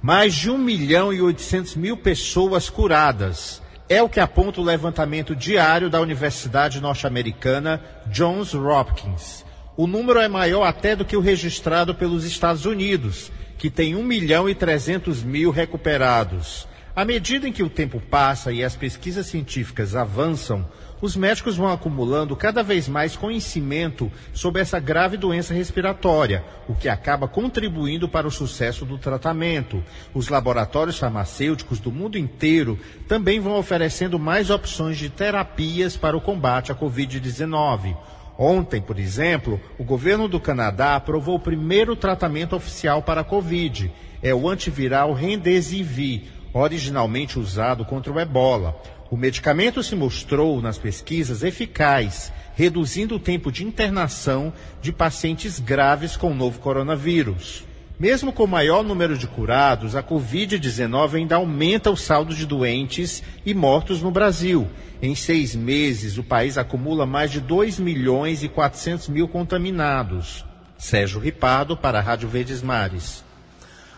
Mais 0.01 0.33
de 0.33 0.49
1 0.49 0.59
milhão 0.59 1.13
e 1.13 1.21
800 1.21 1.75
mil 1.75 1.97
pessoas 1.97 2.71
curadas 2.71 3.61
é 3.89 4.01
o 4.01 4.09
que 4.09 4.21
aponta 4.21 4.61
o 4.61 4.65
levantamento 4.65 5.35
diário 5.35 5.91
da 5.91 6.01
Universidade 6.01 6.81
Norte-Americana 6.81 7.83
Johns 8.07 8.55
Hopkins. 8.55 9.45
O 9.77 9.89
número 9.89 10.21
é 10.21 10.29
maior 10.29 10.65
até 10.65 10.95
do 10.95 11.05
que 11.05 11.17
o 11.17 11.21
registrado 11.21 11.95
pelos 11.97 12.25
Estados 12.25 12.65
Unidos, 12.65 13.33
que 13.59 13.71
tem 13.71 13.95
1 13.95 14.03
milhão 14.03 14.49
e 14.49 14.55
300 14.55 15.23
mil 15.23 15.51
recuperados. 15.51 16.67
À 16.97 17.05
medida 17.05 17.49
em 17.49 17.53
que 17.53 17.63
o 17.63 17.69
tempo 17.69 18.01
passa 18.01 18.53
e 18.53 18.63
as 18.63 18.77
pesquisas 18.77 19.27
científicas 19.27 19.97
avançam, 19.97 20.65
os 21.03 21.17
médicos 21.17 21.57
vão 21.57 21.69
acumulando 21.69 22.37
cada 22.37 22.63
vez 22.63 22.89
mais 22.89 23.17
conhecimento 23.17 24.11
sobre 24.33 24.63
essa 24.63 24.79
grave 24.79 25.17
doença 25.17 25.53
respiratória, 25.53 26.45
o 26.69 26.75
que 26.75 26.89
acaba 26.89 27.27
contribuindo 27.27 28.09
para 28.09 28.29
o 28.29 28.31
sucesso 28.31 28.85
do 28.85 28.97
tratamento. 28.97 29.83
Os 30.15 30.29
laboratórios 30.29 30.97
farmacêuticos 30.97 31.81
do 31.81 31.91
mundo 31.91 32.17
inteiro 32.17 32.79
também 33.09 33.41
vão 33.41 33.59
oferecendo 33.59 34.19
mais 34.19 34.49
opções 34.49 34.97
de 34.97 35.11
terapias 35.11 35.97
para 35.97 36.17
o 36.17 36.21
combate 36.21 36.71
à 36.71 36.75
Covid-19. 36.75 37.97
Ontem, 38.39 38.81
por 38.81 38.99
exemplo, 38.99 39.61
o 39.79 39.85
governo 39.85 40.29
do 40.29 40.41
Canadá 40.41 40.97
aprovou 40.97 41.37
o 41.37 41.41
primeiro 41.41 41.95
tratamento 41.95 42.57
oficial 42.57 43.03
para 43.03 43.21
a 43.21 43.25
Covid. 43.25 43.93
É 44.23 44.35
o 44.35 44.49
antiviral 44.49 45.13
Remdesivir, 45.13 46.23
originalmente 46.53 47.39
usado 47.39 47.85
contra 47.85 48.13
o 48.13 48.19
ebola. 48.19 48.81
O 49.11 49.17
medicamento 49.17 49.83
se 49.83 49.95
mostrou 49.95 50.61
nas 50.61 50.79
pesquisas 50.79 51.45
eficaz, 51.45 52.33
reduzindo 52.57 53.17
o 53.17 53.21
tempo 53.21 53.53
de 53.53 53.65
internação 53.65 54.53
de 54.83 54.93
pacientes 54.93 55.61
graves 55.61 56.17
com 56.17 56.33
o 56.33 56.35
novo 56.35 56.59
coronavírus. 56.59 57.65
Mesmo 58.05 58.35
com 58.35 58.47
maior 58.47 58.85
número 58.85 59.17
de 59.17 59.27
curados, 59.27 59.97
a 59.97 60.03
Covid-19 60.03 61.15
ainda 61.15 61.37
aumenta 61.37 61.91
o 61.91 61.97
saldo 61.97 62.35
de 62.35 62.45
doentes 62.45 63.23
e 63.47 63.55
mortos 63.55 64.03
no 64.03 64.11
Brasil. 64.11 64.69
Em 65.01 65.15
seis 65.15 65.55
meses, 65.55 66.19
o 66.19 66.23
país 66.23 66.59
acumula 66.59 67.07
mais 67.07 67.31
de 67.31 67.41
2 67.41 67.79
milhões 67.79 68.43
e 68.43 68.49
400 68.51 69.09
mil 69.09 69.27
contaminados. 69.27 70.45
Sérgio 70.77 71.19
Ripado, 71.19 71.79
para 71.79 71.99
a 71.99 72.03
Rádio 72.03 72.29
Verdes 72.29 72.61
Mares. 72.61 73.25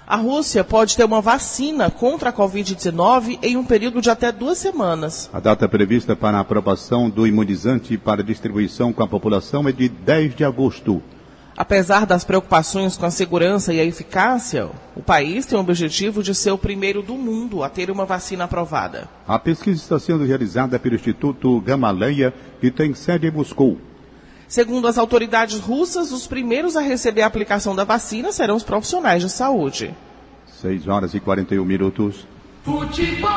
A 0.06 0.14
Rússia 0.14 0.62
pode 0.62 0.96
ter 0.96 1.02
uma 1.02 1.20
vacina 1.20 1.90
contra 1.90 2.30
a 2.30 2.32
Covid-19 2.32 3.40
em 3.42 3.56
um 3.56 3.64
período 3.64 4.00
de 4.00 4.08
até 4.08 4.30
duas 4.30 4.58
semanas. 4.58 5.28
A 5.32 5.40
data 5.40 5.68
prevista 5.68 6.14
para 6.14 6.38
a 6.38 6.42
aprovação 6.42 7.10
do 7.10 7.26
imunizante 7.26 7.98
para 7.98 8.22
distribuição 8.22 8.92
com 8.92 9.02
a 9.02 9.08
população 9.08 9.66
é 9.66 9.72
de 9.72 9.88
10 9.88 10.36
de 10.36 10.44
agosto. 10.44 11.02
Apesar 11.56 12.04
das 12.04 12.22
preocupações 12.22 12.98
com 12.98 13.06
a 13.06 13.10
segurança 13.10 13.72
e 13.72 13.80
a 13.80 13.84
eficácia, 13.84 14.68
o 14.94 15.02
país 15.02 15.46
tem 15.46 15.56
o 15.56 15.60
objetivo 15.60 16.22
de 16.22 16.34
ser 16.34 16.50
o 16.50 16.58
primeiro 16.58 17.00
do 17.00 17.14
mundo 17.14 17.62
a 17.62 17.70
ter 17.70 17.90
uma 17.90 18.04
vacina 18.04 18.44
aprovada. 18.44 19.08
A 19.26 19.38
pesquisa 19.38 19.80
está 19.80 19.98
sendo 19.98 20.24
realizada 20.24 20.78
pelo 20.78 20.96
Instituto 20.96 21.58
Gamaleya, 21.62 22.34
que 22.60 22.70
tem 22.70 22.92
sede 22.92 23.26
em 23.26 23.30
Moscou. 23.30 23.78
Segundo 24.46 24.86
as 24.86 24.98
autoridades 24.98 25.58
russas, 25.58 26.12
os 26.12 26.26
primeiros 26.26 26.76
a 26.76 26.80
receber 26.82 27.22
a 27.22 27.26
aplicação 27.26 27.74
da 27.74 27.84
vacina 27.84 28.32
serão 28.32 28.56
os 28.56 28.62
profissionais 28.62 29.22
de 29.22 29.30
saúde. 29.30 29.94
6 30.60 30.86
horas 30.86 31.14
e 31.14 31.20
41 31.20 31.64
minutos. 31.64 32.26
Futebol. 32.64 33.30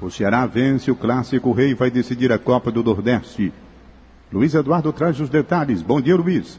O 0.00 0.10
Ceará 0.10 0.44
vence 0.46 0.90
o 0.90 0.94
clássico 0.94 1.52
rei 1.52 1.70
e 1.70 1.74
vai 1.74 1.90
decidir 1.90 2.30
a 2.30 2.38
Copa 2.38 2.70
do 2.70 2.84
Nordeste. 2.84 3.50
Luiz 4.30 4.54
Eduardo 4.54 4.92
traz 4.92 5.18
os 5.18 5.30
detalhes. 5.30 5.80
Bom 5.80 6.00
dia, 6.00 6.14
Luiz. 6.14 6.58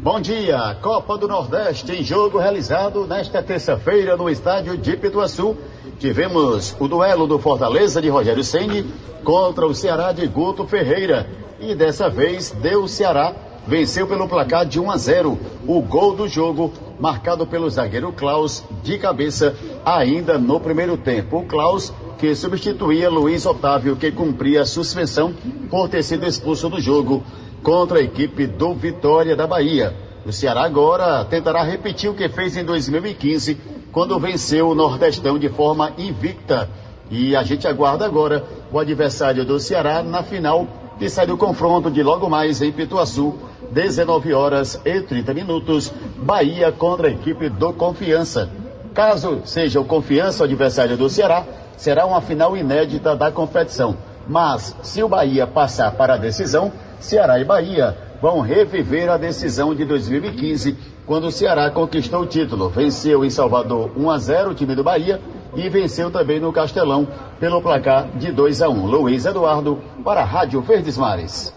Bom 0.00 0.20
dia. 0.20 0.76
Copa 0.80 1.18
do 1.18 1.26
Nordeste 1.26 1.90
em 1.90 2.04
jogo 2.04 2.38
realizado 2.38 3.04
nesta 3.04 3.42
terça-feira 3.42 4.16
no 4.16 4.30
estádio 4.30 4.78
de 4.78 4.96
Pituaçu. 4.96 5.56
Tivemos 5.98 6.76
o 6.78 6.86
duelo 6.86 7.26
do 7.26 7.36
Fortaleza 7.36 8.00
de 8.00 8.08
Rogério 8.08 8.44
Ceni 8.44 8.86
contra 9.24 9.66
o 9.66 9.74
Ceará 9.74 10.12
de 10.12 10.24
Guto 10.28 10.64
Ferreira. 10.68 11.28
E 11.58 11.74
dessa 11.74 12.08
vez 12.08 12.52
deu 12.52 12.84
o 12.84 12.88
Ceará, 12.88 13.34
venceu 13.66 14.06
pelo 14.06 14.28
placar 14.28 14.64
de 14.64 14.78
1 14.78 14.88
a 14.88 14.96
0. 14.96 15.36
O 15.66 15.82
gol 15.82 16.14
do 16.14 16.28
jogo 16.28 16.72
marcado 17.00 17.44
pelo 17.44 17.68
zagueiro 17.68 18.12
Klaus 18.12 18.62
de 18.84 18.98
cabeça 18.98 19.56
ainda 19.84 20.38
no 20.38 20.60
primeiro 20.60 20.96
tempo. 20.96 21.38
O 21.38 21.44
Klaus 21.44 21.92
que 22.18 22.36
substituía 22.36 23.10
Luiz 23.10 23.44
Otávio 23.44 23.96
que 23.96 24.12
cumpria 24.12 24.62
a 24.62 24.66
suspensão 24.66 25.34
por 25.68 25.88
ter 25.88 26.04
sido 26.04 26.24
expulso 26.24 26.68
do 26.68 26.80
jogo 26.80 27.22
contra 27.62 27.98
a 27.98 28.02
equipe 28.02 28.46
do 28.46 28.74
Vitória 28.74 29.36
da 29.36 29.46
Bahia. 29.46 29.94
O 30.24 30.32
Ceará 30.32 30.62
agora 30.62 31.24
tentará 31.24 31.62
repetir 31.62 32.10
o 32.10 32.14
que 32.14 32.28
fez 32.28 32.56
em 32.56 32.64
2015, 32.64 33.56
quando 33.92 34.18
venceu 34.18 34.68
o 34.68 34.74
Nordestão 34.74 35.38
de 35.38 35.48
forma 35.48 35.92
invicta. 35.96 36.68
E 37.10 37.34
a 37.34 37.42
gente 37.42 37.66
aguarda 37.66 38.04
agora 38.04 38.44
o 38.70 38.78
adversário 38.78 39.44
do 39.44 39.58
Ceará 39.58 40.02
na 40.02 40.22
final 40.22 40.66
que 40.98 41.08
sai 41.08 41.26
do 41.26 41.36
confronto 41.36 41.90
de 41.90 42.02
logo 42.02 42.28
mais 42.28 42.60
em 42.60 42.72
Pituaçu, 42.72 43.34
19 43.70 44.34
horas 44.34 44.80
e 44.84 45.00
30 45.00 45.32
minutos, 45.32 45.92
Bahia 46.16 46.72
contra 46.72 47.06
a 47.06 47.10
equipe 47.10 47.48
do 47.48 47.72
Confiança. 47.72 48.50
Caso 48.92 49.40
seja 49.44 49.80
o 49.80 49.84
Confiança 49.84 50.42
o 50.42 50.44
adversário 50.44 50.96
do 50.96 51.08
Ceará, 51.08 51.44
será 51.76 52.04
uma 52.04 52.20
final 52.20 52.56
inédita 52.56 53.14
da 53.14 53.30
competição. 53.30 53.96
Mas, 54.26 54.74
se 54.82 55.02
o 55.02 55.08
Bahia 55.08 55.46
passar 55.46 55.92
para 55.92 56.14
a 56.14 56.18
decisão, 56.18 56.72
Ceará 57.00 57.38
e 57.38 57.44
Bahia 57.44 57.96
vão 58.20 58.40
reviver 58.40 59.08
a 59.08 59.16
decisão 59.16 59.74
de 59.74 59.84
2015, 59.84 60.76
quando 61.06 61.28
o 61.28 61.32
Ceará 61.32 61.70
conquistou 61.70 62.22
o 62.22 62.26
título. 62.26 62.68
Venceu 62.68 63.24
em 63.24 63.30
Salvador 63.30 63.92
1 63.96 64.10
a 64.10 64.18
0 64.18 64.50
o 64.50 64.54
time 64.54 64.74
do 64.74 64.82
Bahia 64.82 65.20
e 65.54 65.68
venceu 65.68 66.10
também 66.10 66.40
no 66.40 66.52
Castelão 66.52 67.08
pelo 67.38 67.62
placar 67.62 68.08
de 68.16 68.32
2 68.32 68.62
a 68.62 68.68
1. 68.68 68.86
Luiz 68.86 69.24
Eduardo 69.24 69.82
para 70.04 70.22
a 70.22 70.24
Rádio 70.24 70.60
Verdes 70.60 70.96
Mares. 70.96 71.54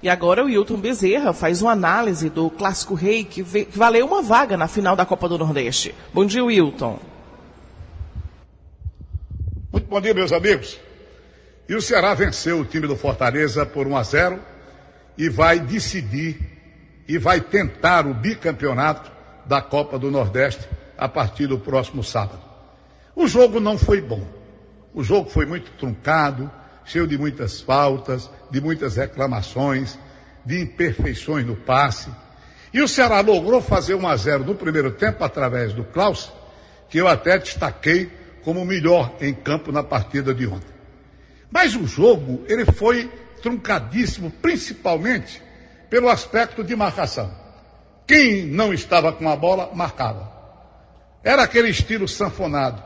E 0.00 0.08
agora 0.08 0.44
o 0.44 0.48
Hilton 0.48 0.76
Bezerra 0.76 1.32
faz 1.32 1.60
uma 1.60 1.72
análise 1.72 2.30
do 2.30 2.48
Clássico 2.48 2.94
Rei 2.94 3.24
que, 3.24 3.42
valeu 3.42 4.06
uma 4.06 4.22
vaga 4.22 4.56
na 4.56 4.68
final 4.68 4.94
da 4.94 5.04
Copa 5.04 5.28
do 5.28 5.36
Nordeste. 5.36 5.92
Bom 6.14 6.24
dia, 6.24 6.44
Wilton. 6.44 7.00
Muito 9.72 9.88
bom 9.88 10.00
dia, 10.00 10.14
meus 10.14 10.30
amigos. 10.30 10.78
E 11.68 11.74
o 11.74 11.82
Ceará 11.82 12.14
venceu 12.14 12.60
o 12.60 12.64
time 12.64 12.86
do 12.86 12.96
Fortaleza 12.96 13.66
por 13.66 13.88
1 13.88 13.96
a 13.96 14.02
0 14.04 14.38
e 15.18 15.28
vai 15.28 15.58
decidir 15.58 16.38
e 17.08 17.18
vai 17.18 17.40
tentar 17.40 18.06
o 18.06 18.14
bicampeonato 18.14 19.10
da 19.44 19.60
Copa 19.60 19.98
do 19.98 20.12
Nordeste 20.12 20.68
a 20.96 21.08
partir 21.08 21.48
do 21.48 21.58
próximo 21.58 22.04
sábado. 22.04 22.40
O 23.16 23.26
jogo 23.26 23.58
não 23.58 23.76
foi 23.76 24.00
bom. 24.00 24.24
O 24.94 25.02
jogo 25.02 25.28
foi 25.28 25.44
muito 25.44 25.72
truncado, 25.72 26.50
cheio 26.84 27.06
de 27.06 27.18
muitas 27.18 27.60
faltas, 27.60 28.30
de 28.48 28.60
muitas 28.60 28.96
reclamações, 28.96 29.98
de 30.44 30.60
imperfeições 30.60 31.44
no 31.44 31.56
passe. 31.56 32.10
E 32.72 32.80
o 32.80 32.86
Ceará 32.86 33.20
logrou 33.20 33.60
fazer 33.60 33.94
1 33.94 34.06
a 34.06 34.16
0 34.16 34.44
no 34.44 34.54
primeiro 34.54 34.92
tempo 34.92 35.24
através 35.24 35.72
do 35.72 35.82
Klaus, 35.82 36.32
que 36.88 36.98
eu 36.98 37.08
até 37.08 37.38
destaquei 37.38 38.10
como 38.44 38.62
o 38.62 38.64
melhor 38.64 39.16
em 39.20 39.34
campo 39.34 39.72
na 39.72 39.82
partida 39.82 40.32
de 40.32 40.46
ontem. 40.46 40.78
Mas 41.50 41.74
o 41.74 41.86
jogo, 41.86 42.44
ele 42.46 42.64
foi 42.66 43.10
truncadíssimo, 43.38 44.30
principalmente 44.30 45.42
pelo 45.88 46.08
aspecto 46.08 46.62
de 46.62 46.76
marcação. 46.76 47.30
Quem 48.06 48.46
não 48.46 48.72
estava 48.72 49.12
com 49.12 49.28
a 49.28 49.36
bola, 49.36 49.70
marcava. 49.74 50.32
Era 51.22 51.42
aquele 51.42 51.68
estilo 51.68 52.08
sanfonado. 52.08 52.82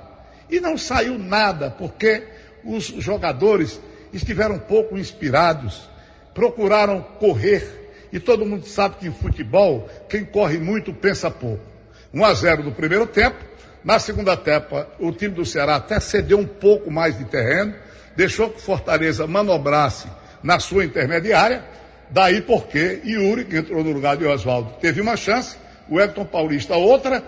E 0.51 0.61
não 0.61 0.77
saiu 0.77 1.19
nada, 1.19 1.71
porque 1.71 2.25
os 2.65 2.85
jogadores 2.85 3.81
estiveram 4.13 4.59
pouco 4.59 4.99
inspirados, 4.99 5.89
procuraram 6.35 7.01
correr, 7.19 7.83
e 8.13 8.21
todo 8.21 8.45
mundo 8.45 8.67
sabe 8.67 8.97
que 8.97 9.07
em 9.07 9.13
futebol, 9.13 9.89
quem 10.09 10.25
corre 10.25 10.59
muito 10.59 10.93
pensa 10.93 11.31
pouco. 11.31 11.65
1 12.13 12.25
a 12.25 12.35
0 12.35 12.65
no 12.65 12.73
primeiro 12.73 13.07
tempo, 13.07 13.37
na 13.83 13.99
segunda 13.99 14.35
etapa, 14.35 14.89
o 14.99 15.11
time 15.13 15.35
do 15.35 15.45
Ceará 15.45 15.77
até 15.77 15.99
cedeu 15.99 16.39
um 16.39 16.47
pouco 16.47 16.91
mais 16.91 17.17
de 17.17 17.25
terreno, 17.25 17.75
deixou 18.15 18.51
que 18.51 18.59
o 18.59 18.61
Fortaleza 18.63 19.27
manobrasse 19.27 20.09
na 20.43 20.59
sua 20.59 20.85
intermediária, 20.85 21.65
daí 22.11 22.43
porque 22.43 23.01
Yuri, 23.05 23.45
que 23.45 23.57
entrou 23.57 23.83
no 23.83 23.93
lugar 23.93 24.17
de 24.17 24.27
Oswaldo, 24.27 24.75
teve 24.81 25.01
uma 25.01 25.17
chance, 25.17 25.57
o 25.89 26.01
Elton 26.01 26.25
Paulista 26.25 26.75
outra, 26.75 27.23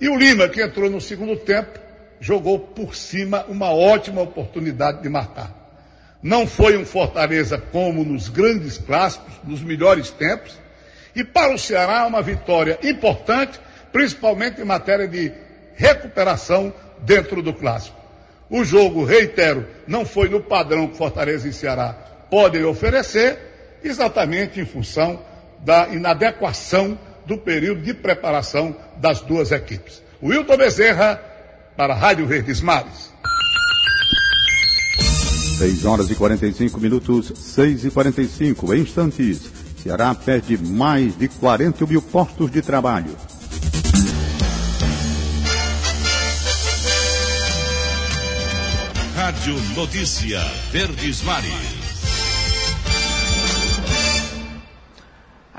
e 0.00 0.08
o 0.08 0.16
Lima, 0.16 0.48
que 0.48 0.62
entrou 0.62 0.88
no 0.88 1.00
segundo 1.00 1.36
tempo, 1.36 1.78
jogou 2.20 2.58
por 2.58 2.94
cima 2.94 3.44
uma 3.48 3.72
ótima 3.72 4.22
oportunidade 4.22 5.02
de 5.02 5.08
marcar. 5.08 5.54
Não 6.22 6.46
foi 6.46 6.76
um 6.76 6.84
Fortaleza 6.84 7.58
como 7.58 8.04
nos 8.04 8.28
grandes 8.28 8.78
clássicos, 8.78 9.34
nos 9.44 9.62
melhores 9.62 10.10
tempos. 10.10 10.58
E 11.14 11.24
para 11.24 11.54
o 11.54 11.58
Ceará, 11.58 12.06
uma 12.06 12.22
vitória 12.22 12.78
importante, 12.82 13.58
principalmente 13.90 14.60
em 14.60 14.64
matéria 14.64 15.08
de 15.08 15.32
recuperação 15.74 16.72
dentro 17.00 17.42
do 17.42 17.54
clássico. 17.54 17.98
O 18.50 18.64
jogo, 18.64 19.04
reitero, 19.04 19.66
não 19.86 20.04
foi 20.04 20.28
no 20.28 20.40
padrão 20.40 20.88
que 20.88 20.96
Fortaleza 20.96 21.48
e 21.48 21.52
Ceará 21.52 22.09
podem 22.30 22.64
oferecer, 22.64 23.38
exatamente 23.82 24.60
em 24.60 24.64
função 24.64 25.20
da 25.64 25.88
inadequação 25.88 26.98
do 27.26 27.36
período 27.36 27.82
de 27.82 27.92
preparação 27.92 28.74
das 28.96 29.20
duas 29.20 29.52
equipes. 29.52 30.02
Wilton 30.22 30.56
Bezerra, 30.56 31.20
para 31.76 31.94
a 31.94 31.96
Rádio 31.96 32.26
Verdes 32.26 32.60
Mares. 32.60 33.10
6 35.58 35.84
horas 35.84 36.10
e 36.10 36.14
45 36.14 36.80
minutos, 36.80 37.32
6 37.36 37.84
e 37.84 37.90
45 37.90 38.74
em 38.74 38.80
instantes. 38.80 39.50
Ceará 39.82 40.14
perde 40.14 40.56
mais 40.56 41.16
de 41.18 41.28
40 41.28 41.86
mil 41.86 42.00
postos 42.00 42.50
de 42.50 42.62
trabalho. 42.62 43.14
Rádio 49.14 49.54
Notícia 49.74 50.40
Verdes 50.72 51.22
Mares. 51.22 51.79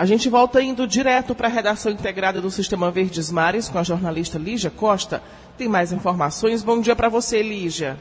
A 0.01 0.05
gente 0.05 0.31
volta 0.31 0.60
indo 0.60 0.88
direto 0.88 1.36
para 1.36 1.48
a 1.48 1.51
redação 1.51 1.91
integrada 1.91 2.41
do 2.41 2.50
Sistema 2.50 2.89
Verdes 2.89 3.31
Mares 3.31 3.70
com 3.70 3.77
a 3.77 3.84
jornalista 3.84 4.39
Lígia 4.39 4.72
Costa. 4.72 5.22
Tem 5.55 5.70
mais 5.70 5.93
informações. 5.93 6.63
Bom 6.63 6.81
dia 6.81 6.96
para 6.96 7.08
você, 7.08 7.43
Lígia. 7.43 7.98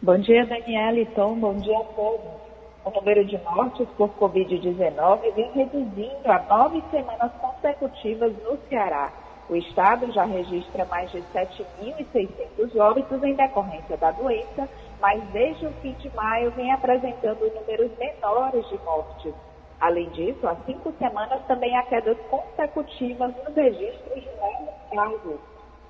Bom 0.00 0.16
dia, 0.18 0.46
Daniela 0.46 1.00
e 1.00 1.06
Tom. 1.06 1.34
Bom 1.40 1.54
dia 1.54 1.76
a 1.76 1.82
todos. 1.82 2.30
O 2.84 2.90
número 2.90 3.24
de 3.24 3.36
mortes 3.38 3.88
por 3.96 4.10
Covid-19 4.10 5.34
vem 5.34 5.50
reduzindo 5.52 6.22
há 6.24 6.40
nove 6.48 6.80
semanas 6.92 7.32
consecutivas 7.32 8.32
no 8.44 8.56
Ceará. 8.68 9.12
O 9.50 9.56
estado 9.56 10.08
já 10.12 10.24
registra 10.24 10.84
mais 10.84 11.10
de 11.10 11.20
7.600 11.34 12.78
óbitos 12.78 13.20
em 13.24 13.34
decorrência 13.34 13.96
da 13.96 14.12
doença, 14.12 14.68
mas 15.00 15.20
desde 15.32 15.66
o 15.66 15.72
fim 15.82 15.94
de 15.94 16.08
maio 16.14 16.52
vem 16.52 16.70
apresentando 16.70 17.40
números 17.56 17.90
menores 17.98 18.68
de 18.68 18.78
mortes. 18.84 19.34
Além 19.82 20.08
disso, 20.10 20.46
há 20.46 20.54
cinco 20.64 20.92
semanas 20.92 21.44
também 21.48 21.76
há 21.76 21.82
quedas 21.82 22.16
consecutivas 22.30 23.34
nos 23.44 23.52
registros 23.52 24.22
de 24.22 24.30
novos 24.36 24.70
casos 24.94 25.40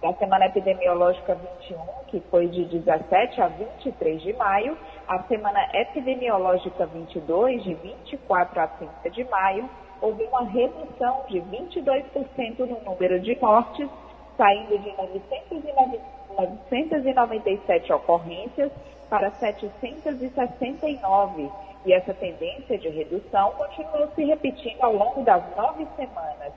da 0.00 0.14
semana 0.14 0.46
epidemiológica 0.46 1.34
21, 1.34 1.76
que 2.08 2.18
foi 2.30 2.49
de 2.49 2.64
17 2.64 3.42
a 3.42 3.49
23 3.49 4.22
de 4.22 4.32
maio, 4.32 4.78
a 5.06 5.22
semana 5.25 5.68
epidemiológica 5.75 6.87
22, 6.87 7.64
de 7.64 7.75
24 7.75 8.61
a 8.62 8.66
30 8.66 9.11
de 9.11 9.25
maio, 9.25 9.68
houve 10.00 10.25
uma 10.25 10.44
redução 10.44 11.25
de 11.28 11.42
22% 11.42 12.61
no 12.61 12.80
número 12.84 13.20
de 13.20 13.38
mortes, 13.42 13.90
saindo 14.38 14.78
de 14.78 14.96
997 14.96 17.92
ocorrências 17.92 18.72
para 19.11 19.30
769. 19.32 21.52
E 21.85 21.93
essa 21.93 22.15
tendência 22.15 22.79
de 22.79 22.89
redução 22.89 23.53
continuou 23.53 24.09
se 24.15 24.25
repetindo 24.25 24.83
ao 24.83 24.93
longo 24.93 25.23
das 25.23 25.43
nove 25.57 25.87
semanas. 25.97 26.53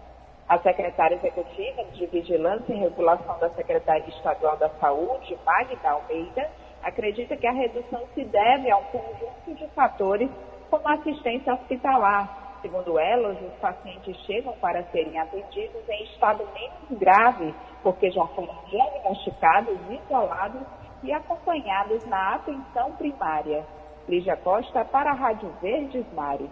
A 0.48 0.60
secretária 0.60 1.16
executiva 1.16 1.84
de 1.86 2.06
Vigilância 2.06 2.72
e 2.72 2.78
Regulação 2.78 3.40
da 3.40 3.50
Secretaria 3.50 4.08
Estadual 4.08 4.56
da 4.58 4.70
Saúde, 4.70 5.36
Magda 5.44 5.90
Almeida, 5.90 6.48
acredita 6.84 7.36
que 7.36 7.48
a 7.48 7.52
redução 7.52 8.04
se 8.14 8.24
deve 8.26 8.70
a 8.70 8.78
um 8.78 8.84
conjunto 8.84 9.56
de 9.56 9.68
fatores 9.70 10.30
como 10.70 10.88
assistência 10.88 11.56
hospitalar. 11.56 12.60
Segundo 12.62 13.00
ela, 13.00 13.30
os 13.30 13.54
pacientes 13.60 14.16
chegam 14.26 14.54
para 14.54 14.84
serem 14.92 15.18
atendidos 15.18 15.90
em 15.90 16.04
estado 16.04 16.48
menos 16.54 17.00
grave, 17.00 17.54
porque 17.82 18.12
já 18.12 18.26
foram 18.28 18.56
diagnosticados, 18.70 19.78
isolados 19.90 20.62
e 21.04 21.12
acompanhados 21.12 22.06
na 22.06 22.36
atenção 22.36 22.92
primária. 22.94 23.66
Lígia 24.08 24.38
Costa 24.38 24.86
para 24.86 25.12
a 25.12 25.14
Rádio 25.14 25.52
Verdes 25.62 26.06
Mares. 26.16 26.50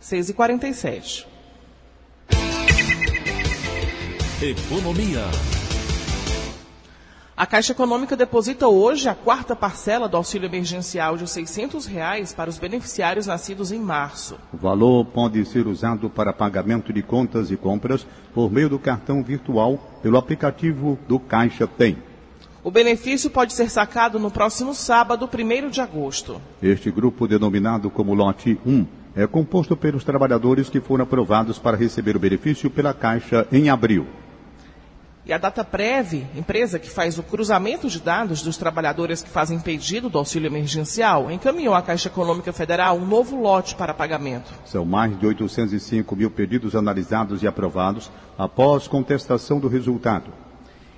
6h47. 0.00 1.26
Economia. 4.42 5.20
A 7.36 7.46
Caixa 7.46 7.72
Econômica 7.72 8.16
deposita 8.16 8.68
hoje 8.68 9.08
a 9.08 9.14
quarta 9.14 9.54
parcela 9.54 10.08
do 10.08 10.16
auxílio 10.16 10.46
emergencial 10.46 11.16
de 11.16 11.28
600 11.28 11.86
reais 11.86 12.32
para 12.32 12.48
os 12.48 12.58
beneficiários 12.58 13.26
nascidos 13.26 13.70
em 13.70 13.78
março. 13.78 14.38
O 14.52 14.56
valor 14.56 15.04
pode 15.04 15.44
ser 15.44 15.66
usado 15.66 16.08
para 16.08 16.32
pagamento 16.32 16.92
de 16.92 17.02
contas 17.02 17.50
e 17.50 17.56
compras 17.56 18.06
por 18.34 18.50
meio 18.50 18.68
do 18.68 18.78
cartão 18.78 19.22
virtual 19.22 19.78
pelo 20.02 20.16
aplicativo 20.16 20.98
do 21.06 21.18
Caixa 21.18 21.66
Tem. 21.66 22.11
O 22.64 22.70
benefício 22.70 23.28
pode 23.28 23.54
ser 23.54 23.68
sacado 23.68 24.20
no 24.20 24.30
próximo 24.30 24.72
sábado, 24.72 25.28
1 25.28 25.68
de 25.68 25.80
agosto. 25.80 26.40
Este 26.62 26.92
grupo, 26.92 27.26
denominado 27.26 27.90
como 27.90 28.14
Lote 28.14 28.56
1, 28.64 28.86
é 29.16 29.26
composto 29.26 29.76
pelos 29.76 30.04
trabalhadores 30.04 30.70
que 30.70 30.80
foram 30.80 31.02
aprovados 31.02 31.58
para 31.58 31.76
receber 31.76 32.14
o 32.14 32.20
benefício 32.20 32.70
pela 32.70 32.94
Caixa 32.94 33.48
em 33.50 33.68
abril. 33.68 34.06
E 35.26 35.32
a 35.32 35.38
DataPrev, 35.38 36.24
empresa 36.36 36.78
que 36.78 36.88
faz 36.88 37.18
o 37.18 37.24
cruzamento 37.24 37.88
de 37.88 38.00
dados 38.00 38.42
dos 38.42 38.56
trabalhadores 38.56 39.22
que 39.22 39.30
fazem 39.30 39.58
pedido 39.58 40.08
do 40.08 40.18
auxílio 40.18 40.46
emergencial, 40.46 41.32
encaminhou 41.32 41.74
à 41.74 41.82
Caixa 41.82 42.08
Econômica 42.08 42.52
Federal 42.52 42.96
um 42.96 43.04
novo 43.04 43.40
lote 43.40 43.74
para 43.74 43.92
pagamento. 43.92 44.52
São 44.64 44.84
mais 44.84 45.18
de 45.18 45.26
805 45.26 46.14
mil 46.14 46.30
pedidos 46.30 46.76
analisados 46.76 47.42
e 47.42 47.46
aprovados 47.48 48.08
após 48.38 48.86
contestação 48.86 49.58
do 49.58 49.66
resultado. 49.66 50.32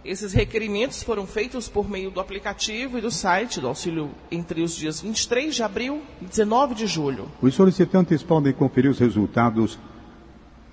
Esses 0.04 0.34
requerimentos 0.34 1.02
foram 1.02 1.26
feitos 1.26 1.66
por 1.66 1.88
meio 1.88 2.10
do 2.10 2.20
aplicativo 2.20 2.98
e 2.98 3.00
do 3.00 3.10
site 3.10 3.58
do 3.58 3.68
auxílio 3.68 4.10
entre 4.30 4.60
os 4.60 4.76
dias 4.76 5.00
23 5.00 5.54
de 5.54 5.62
abril 5.62 6.02
e 6.20 6.26
19 6.26 6.74
de 6.74 6.86
julho. 6.86 7.30
Os 7.40 7.54
solicitantes 7.54 8.22
podem 8.22 8.52
conferir 8.52 8.90
os 8.90 8.98
resultados 8.98 9.78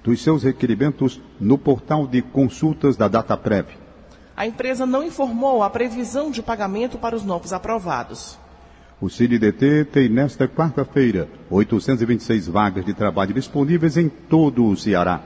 dos 0.04 0.22
seus 0.22 0.44
requerimentos 0.44 1.22
no 1.40 1.58
portal 1.58 2.06
de 2.06 2.22
consultas 2.22 2.98
da 2.98 3.08
DataPrev. 3.08 3.70
A 4.36 4.46
empresa 4.46 4.86
não 4.86 5.02
informou 5.02 5.64
a 5.64 5.70
previsão 5.70 6.30
de 6.30 6.42
pagamento 6.42 6.98
para 6.98 7.16
os 7.16 7.24
novos 7.24 7.54
aprovados. 7.54 8.38
O 9.00 9.10
CineDT 9.10 9.86
tem 9.94 10.10
nesta 10.10 10.46
quarta-feira 10.46 11.30
826 11.50 12.48
vagas 12.48 12.86
de 12.86 12.94
trabalho 12.94 13.34
disponíveis 13.34 13.96
em 13.96 14.10
todo 14.10 14.66
o 14.66 14.76
Ceará. 14.76 15.22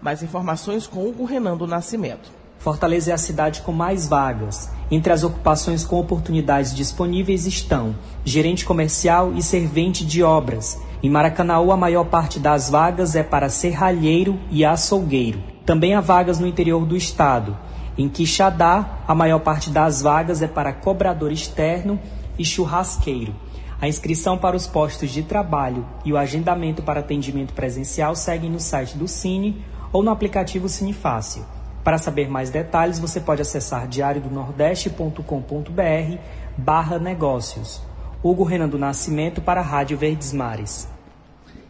Mais 0.00 0.22
informações 0.22 0.86
com 0.86 1.06
Hugo 1.06 1.26
Renando 1.26 1.66
Nascimento. 1.66 2.39
Fortaleza 2.60 3.10
é 3.10 3.14
a 3.14 3.18
cidade 3.18 3.62
com 3.62 3.72
mais 3.72 4.06
vagas. 4.06 4.70
Entre 4.90 5.10
as 5.10 5.24
ocupações 5.24 5.82
com 5.82 5.98
oportunidades 5.98 6.74
disponíveis 6.74 7.46
estão 7.46 7.96
gerente 8.22 8.66
comercial 8.66 9.32
e 9.34 9.42
servente 9.42 10.04
de 10.04 10.22
obras. 10.22 10.78
Em 11.02 11.08
Maracanaú, 11.08 11.72
a 11.72 11.76
maior 11.76 12.04
parte 12.04 12.38
das 12.38 12.68
vagas 12.68 13.16
é 13.16 13.22
para 13.22 13.48
serralheiro 13.48 14.38
e 14.50 14.62
açougueiro. 14.62 15.42
Também 15.64 15.94
há 15.94 16.02
vagas 16.02 16.38
no 16.38 16.46
interior 16.46 16.84
do 16.84 16.94
estado. 16.94 17.56
Em 17.96 18.10
Quixadá, 18.10 18.98
a 19.08 19.14
maior 19.14 19.38
parte 19.38 19.70
das 19.70 20.02
vagas 20.02 20.42
é 20.42 20.46
para 20.46 20.70
cobrador 20.70 21.32
externo 21.32 21.98
e 22.38 22.44
churrasqueiro. 22.44 23.34
A 23.80 23.88
inscrição 23.88 24.36
para 24.36 24.54
os 24.54 24.66
postos 24.66 25.10
de 25.10 25.22
trabalho 25.22 25.86
e 26.04 26.12
o 26.12 26.18
agendamento 26.18 26.82
para 26.82 27.00
atendimento 27.00 27.54
presencial 27.54 28.14
seguem 28.14 28.50
no 28.50 28.60
site 28.60 28.98
do 28.98 29.08
Cine 29.08 29.64
ou 29.90 30.02
no 30.02 30.10
aplicativo 30.10 30.68
Cine 30.68 30.92
Fácil. 30.92 31.42
Para 31.82 31.98
saber 31.98 32.28
mais 32.28 32.50
detalhes, 32.50 32.98
você 32.98 33.20
pode 33.20 33.40
acessar 33.40 33.88
diariodonordeste.com.br 33.88 36.18
barra 36.56 36.98
negócios. 36.98 37.80
Hugo 38.22 38.44
Renan 38.44 38.68
do 38.68 38.78
Nascimento 38.78 39.40
para 39.40 39.60
a 39.60 39.64
Rádio 39.64 39.96
Verdes 39.96 40.32
Mares. 40.32 40.86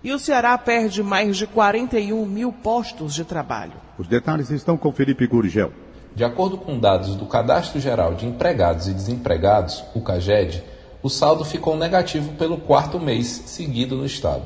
E 0.03 0.12
o 0.12 0.18
Ceará 0.18 0.57
perde 0.59 1.03
mais 1.03 1.37
de 1.37 1.46
41 1.46 2.27
mil 2.27 2.53
postos 2.53 3.14
de 3.14 3.25
trabalho. 3.25 3.75
Os 3.99 4.09
detalhes 4.09 4.51
estão 4.51 4.77
com 4.77 4.90
Felipe 4.90 5.27
Gurgel. 5.27 5.73
De 6.14 6.25
acordo 6.25 6.59
com 6.59 6.79
dados 6.79 7.14
do 7.14 7.27
Cadastro 7.27 7.79
Geral 7.79 8.14
de 8.14 8.27
Empregados 8.27 8.88
e 8.88 8.92
Desempregados, 8.92 9.85
o 9.94 10.01
CAGED, 10.01 10.64
o 11.03 11.09
saldo 11.09 11.44
ficou 11.44 11.77
negativo 11.77 12.33
pelo 12.33 12.59
quarto 12.59 12.99
mês 12.99 13.27
seguido 13.27 13.94
no 13.94 14.05
estado. 14.05 14.42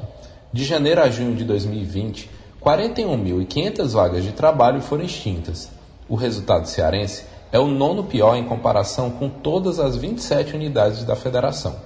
De 0.53 0.63
janeiro 0.63 1.01
a 1.01 1.09
junho 1.09 1.35
de 1.35 1.45
2020, 1.45 2.31
41.500 2.65 3.93
vagas 3.93 4.25
de 4.25 4.33
trabalho 4.33 4.81
foram 4.81 5.05
extintas. 5.05 5.71
O 6.09 6.15
resultado 6.15 6.67
cearense 6.67 7.27
é 7.53 7.59
o 7.59 7.67
nono 7.67 8.05
pior 8.05 8.37
em 8.37 8.45
comparação 8.45 9.11
com 9.11 9.29
todas 9.29 9.79
as 9.79 9.97
27 9.97 10.57
unidades 10.57 11.05
da 11.05 11.15
federação. 11.15 11.77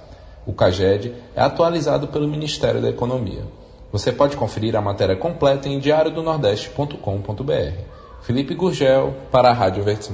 O 0.47 0.53
CAGED 0.53 1.13
é 1.35 1.41
atualizado 1.41 2.07
pelo 2.07 2.29
Ministério 2.29 2.81
da 2.81 2.89
Economia. 2.89 3.43
Você 3.91 4.11
pode 4.11 4.37
conferir 4.37 4.75
a 4.75 4.81
matéria 4.81 5.17
completa 5.17 5.67
em 5.67 5.79
diariodonordeste.com.br. 5.79 7.83
Felipe 8.21 8.55
Gurgel, 8.55 9.15
para 9.29 9.49
a 9.49 9.53
Rádio 9.53 9.83
Verdes. 9.83 10.09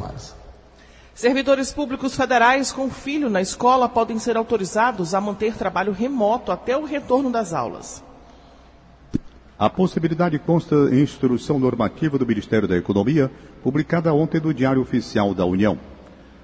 Servidores 1.13 1.71
públicos 1.71 2.15
federais 2.15 2.71
com 2.71 2.89
filho 2.89 3.29
na 3.29 3.41
escola 3.41 3.87
podem 3.87 4.17
ser 4.17 4.35
autorizados 4.35 5.13
a 5.13 5.21
manter 5.21 5.55
trabalho 5.55 5.93
remoto 5.93 6.51
até 6.51 6.75
o 6.75 6.85
retorno 6.85 7.31
das 7.31 7.53
aulas. 7.53 8.03
A 9.57 9.69
possibilidade 9.69 10.37
consta 10.37 10.75
em 10.91 11.01
instrução 11.01 11.57
normativa 11.57 12.17
do 12.17 12.25
Ministério 12.25 12.67
da 12.67 12.75
Economia, 12.75 13.31
publicada 13.63 14.13
ontem 14.13 14.41
no 14.41 14.53
Diário 14.53 14.81
Oficial 14.81 15.33
da 15.33 15.45
União. 15.45 15.79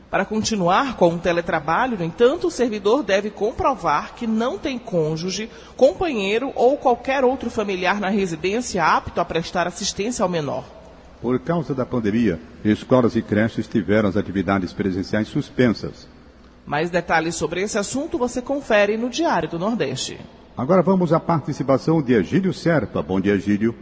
Para 0.10 0.24
continuar 0.24 0.96
com 0.96 1.16
o 1.16 1.20
teletrabalho, 1.20 1.98
no 1.98 2.06
entanto, 2.06 2.48
o 2.48 2.52
servidor 2.52 3.04
deve 3.04 3.30
comprovar 3.30 4.14
que 4.16 4.26
não 4.26 4.58
tem 4.58 4.80
cônjuge, 4.80 5.50
companheiro 5.76 6.54
ou 6.56 6.78
qualquer 6.78 7.26
outro 7.26 7.50
familiar 7.50 8.00
na 8.00 8.10
residência 8.10 8.84
apto 8.84 9.20
a 9.20 9.26
prestar 9.26 9.68
assistência 9.68 10.24
ao 10.24 10.30
menor. 10.30 10.64
Por 11.22 11.38
causa 11.40 11.76
da 11.76 11.86
pandemia, 11.86 12.40
escolas 12.64 13.18
e 13.18 13.22
creches 13.22 13.68
tiveram 13.68 14.08
as 14.08 14.16
atividades 14.16 14.72
presenciais 14.72 15.28
suspensas. 15.28 16.08
Mais 16.66 16.90
detalhes 16.90 17.36
sobre 17.36 17.62
esse 17.62 17.78
assunto 17.78 18.18
você 18.18 18.42
confere 18.42 18.96
no 18.96 19.10
Diário 19.10 19.50
do 19.50 19.60
Nordeste. 19.60 20.18
Agora 20.56 20.82
vamos 20.82 21.14
à 21.14 21.20
participação 21.20 22.02
de 22.02 22.14
Egílio 22.14 22.54
Serpa. 22.54 23.02
Bom 23.02 23.22
dia, 23.22 23.36
Egílio. 23.36 23.74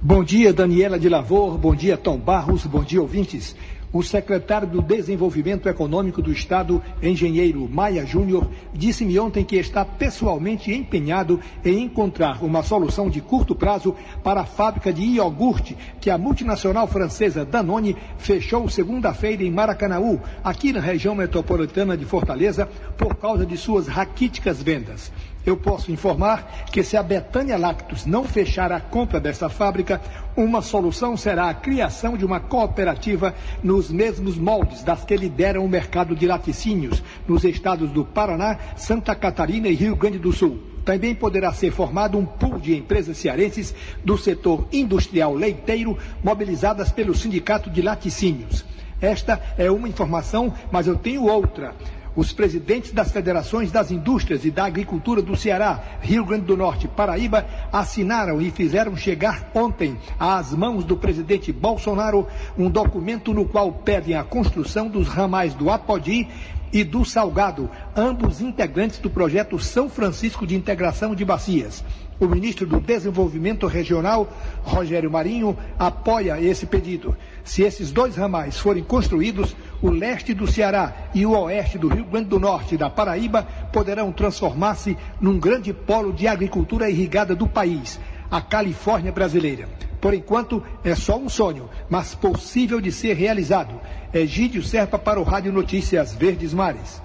Bom 0.00 0.24
dia, 0.24 0.50
Daniela 0.50 0.98
de 0.98 1.10
Lavor. 1.10 1.58
Bom 1.58 1.74
dia, 1.74 1.96
Tom 1.96 2.16
Barros. 2.16 2.64
Bom 2.64 2.82
dia, 2.82 3.02
ouvintes. 3.02 3.54
O 3.92 4.02
secretário 4.02 4.66
do 4.66 4.82
Desenvolvimento 4.82 5.68
Econômico 5.68 6.22
do 6.22 6.32
Estado, 6.32 6.82
engenheiro 7.02 7.68
Maia 7.68 8.04
Júnior, 8.04 8.48
disse-me 8.74 9.18
ontem 9.18 9.44
que 9.44 9.56
está 9.56 9.84
pessoalmente 9.84 10.72
empenhado 10.72 11.38
em 11.64 11.84
encontrar 11.84 12.42
uma 12.42 12.62
solução 12.62 13.08
de 13.08 13.20
curto 13.20 13.54
prazo 13.54 13.94
para 14.24 14.40
a 14.40 14.46
fábrica 14.46 14.92
de 14.92 15.02
iogurte 15.02 15.76
que 16.00 16.10
a 16.10 16.18
multinacional 16.18 16.86
francesa 16.86 17.44
Danone 17.44 17.96
fechou 18.18 18.68
segunda-feira 18.68 19.44
em 19.44 19.50
Maracanaú, 19.50 20.20
aqui 20.42 20.72
na 20.72 20.80
região 20.80 21.14
metropolitana 21.14 21.96
de 21.96 22.04
Fortaleza, 22.04 22.68
por 22.96 23.14
causa 23.16 23.46
de 23.46 23.56
suas 23.56 23.86
raquíticas 23.86 24.62
vendas. 24.62 25.12
Eu 25.46 25.56
posso 25.56 25.92
informar 25.92 26.66
que 26.72 26.82
se 26.82 26.96
a 26.96 27.02
Betânia 27.04 27.56
Lactos 27.56 28.04
não 28.04 28.24
fechar 28.24 28.72
a 28.72 28.80
compra 28.80 29.20
dessa 29.20 29.48
fábrica, 29.48 30.02
uma 30.36 30.60
solução 30.60 31.16
será 31.16 31.48
a 31.48 31.54
criação 31.54 32.16
de 32.16 32.24
uma 32.24 32.40
cooperativa 32.40 33.32
nos 33.62 33.88
mesmos 33.88 34.36
moldes 34.36 34.82
das 34.82 35.04
que 35.04 35.16
lideram 35.16 35.64
o 35.64 35.68
mercado 35.68 36.16
de 36.16 36.26
laticínios 36.26 37.00
nos 37.28 37.44
estados 37.44 37.88
do 37.90 38.04
Paraná, 38.04 38.58
Santa 38.74 39.14
Catarina 39.14 39.68
e 39.68 39.74
Rio 39.74 39.94
Grande 39.94 40.18
do 40.18 40.32
Sul. 40.32 40.58
Também 40.84 41.14
poderá 41.14 41.52
ser 41.52 41.70
formado 41.70 42.18
um 42.18 42.26
pool 42.26 42.58
de 42.58 42.76
empresas 42.76 43.16
cearenses 43.16 43.72
do 44.04 44.18
setor 44.18 44.66
industrial 44.72 45.32
leiteiro 45.32 45.96
mobilizadas 46.24 46.90
pelo 46.90 47.14
Sindicato 47.14 47.70
de 47.70 47.82
Laticínios. 47.82 48.64
Esta 49.00 49.40
é 49.56 49.70
uma 49.70 49.88
informação, 49.88 50.52
mas 50.72 50.88
eu 50.88 50.96
tenho 50.96 51.24
outra. 51.24 51.72
Os 52.16 52.32
presidentes 52.32 52.92
das 52.92 53.12
federações 53.12 53.70
das 53.70 53.90
indústrias 53.90 54.46
e 54.46 54.50
da 54.50 54.64
agricultura 54.64 55.20
do 55.20 55.36
Ceará, 55.36 55.82
Rio 56.00 56.24
Grande 56.24 56.46
do 56.46 56.56
Norte, 56.56 56.88
Paraíba, 56.88 57.46
assinaram 57.70 58.40
e 58.40 58.50
fizeram 58.50 58.96
chegar 58.96 59.50
ontem 59.54 59.98
às 60.18 60.52
mãos 60.54 60.82
do 60.82 60.96
presidente 60.96 61.52
Bolsonaro 61.52 62.26
um 62.56 62.70
documento 62.70 63.34
no 63.34 63.44
qual 63.44 63.70
pedem 63.70 64.14
a 64.14 64.24
construção 64.24 64.88
dos 64.88 65.08
ramais 65.08 65.52
do 65.52 65.70
Apodi 65.70 66.26
e 66.72 66.82
do 66.82 67.04
Salgado, 67.04 67.70
ambos 67.94 68.40
integrantes 68.40 68.98
do 68.98 69.10
projeto 69.10 69.58
São 69.58 69.88
Francisco 69.88 70.46
de 70.46 70.56
Integração 70.56 71.14
de 71.14 71.24
Bacias. 71.24 71.84
O 72.18 72.26
ministro 72.26 72.66
do 72.66 72.80
Desenvolvimento 72.80 73.66
Regional, 73.66 74.32
Rogério 74.62 75.10
Marinho, 75.10 75.56
apoia 75.78 76.40
esse 76.40 76.64
pedido. 76.64 77.14
Se 77.44 77.62
esses 77.62 77.92
dois 77.92 78.16
ramais 78.16 78.58
forem 78.58 78.82
construídos, 78.82 79.54
o 79.86 79.90
leste 79.90 80.34
do 80.34 80.46
Ceará 80.46 81.10
e 81.14 81.24
o 81.24 81.30
oeste 81.30 81.78
do 81.78 81.88
Rio 81.88 82.04
Grande 82.04 82.28
do 82.28 82.40
Norte 82.40 82.74
e 82.74 82.78
da 82.78 82.90
Paraíba 82.90 83.44
poderão 83.72 84.10
transformar-se 84.10 84.96
num 85.20 85.38
grande 85.38 85.72
polo 85.72 86.12
de 86.12 86.26
agricultura 86.26 86.90
irrigada 86.90 87.34
do 87.34 87.46
país, 87.46 88.00
a 88.28 88.40
Califórnia 88.40 89.12
brasileira. 89.12 89.68
Por 90.00 90.12
enquanto, 90.12 90.62
é 90.84 90.94
só 90.94 91.16
um 91.16 91.28
sonho, 91.28 91.70
mas 91.88 92.14
possível 92.14 92.80
de 92.80 92.90
ser 92.90 93.14
realizado. 93.14 93.80
Egídio 94.12 94.62
Serpa 94.62 94.98
para 94.98 95.20
o 95.20 95.22
Rádio 95.22 95.52
Notícias 95.52 96.14
Verdes 96.14 96.52
Mares. 96.52 97.00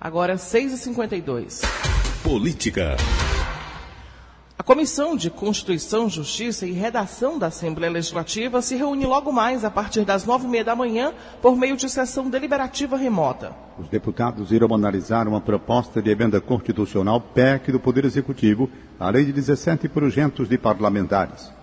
Agora 0.00 0.36
6h52. 0.36 1.62
Política. 2.22 2.96
A 4.58 4.62
Comissão 4.64 5.16
de 5.16 5.30
Constituição, 5.30 6.10
Justiça 6.10 6.66
e 6.66 6.72
Redação 6.72 7.38
da 7.38 7.46
Assembleia 7.46 7.92
Legislativa 7.92 8.60
se 8.60 8.74
reúne 8.74 9.06
logo 9.06 9.30
mais 9.30 9.64
a 9.64 9.70
partir 9.70 10.04
das 10.04 10.26
nove 10.26 10.46
e 10.46 10.50
meia 10.50 10.64
da 10.64 10.74
manhã 10.74 11.14
por 11.40 11.56
meio 11.56 11.76
de 11.76 11.88
sessão 11.88 12.28
deliberativa 12.28 12.96
remota. 12.96 13.54
Os 13.78 13.88
deputados 13.88 14.50
irão 14.50 14.74
analisar 14.74 15.28
uma 15.28 15.40
proposta 15.40 16.02
de 16.02 16.10
emenda 16.10 16.40
constitucional 16.40 17.20
PEC 17.20 17.70
do 17.70 17.78
Poder 17.78 18.04
Executivo, 18.04 18.68
além 18.98 19.26
de 19.26 19.32
17 19.32 19.88
projetos 19.88 20.48
de 20.48 20.58
parlamentares. 20.58 21.56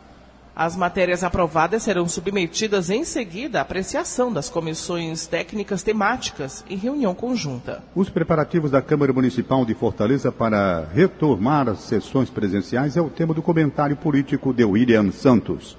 As 0.57 0.73
matérias 0.77 1.21
aprovadas 1.21 1.83
serão 1.83 2.07
submetidas 2.07 2.89
em 2.89 3.03
seguida 3.03 3.59
à 3.59 3.61
apreciação 3.61 4.31
das 4.31 4.49
comissões 4.49 5.27
técnicas 5.27 5.83
temáticas 5.83 6.63
em 6.69 6.77
reunião 6.77 7.13
conjunta. 7.13 7.83
Os 7.93 8.09
preparativos 8.09 8.71
da 8.71 8.81
Câmara 8.81 9.11
Municipal 9.11 9.65
de 9.65 9.73
Fortaleza 9.73 10.31
para 10.31 10.85
retomar 10.93 11.67
as 11.67 11.79
sessões 11.79 12.29
presenciais 12.29 12.95
é 12.95 13.01
o 13.01 13.09
tema 13.09 13.33
do 13.33 13.41
comentário 13.41 13.97
político 13.97 14.53
de 14.53 14.63
William 14.63 15.11
Santos. 15.11 15.77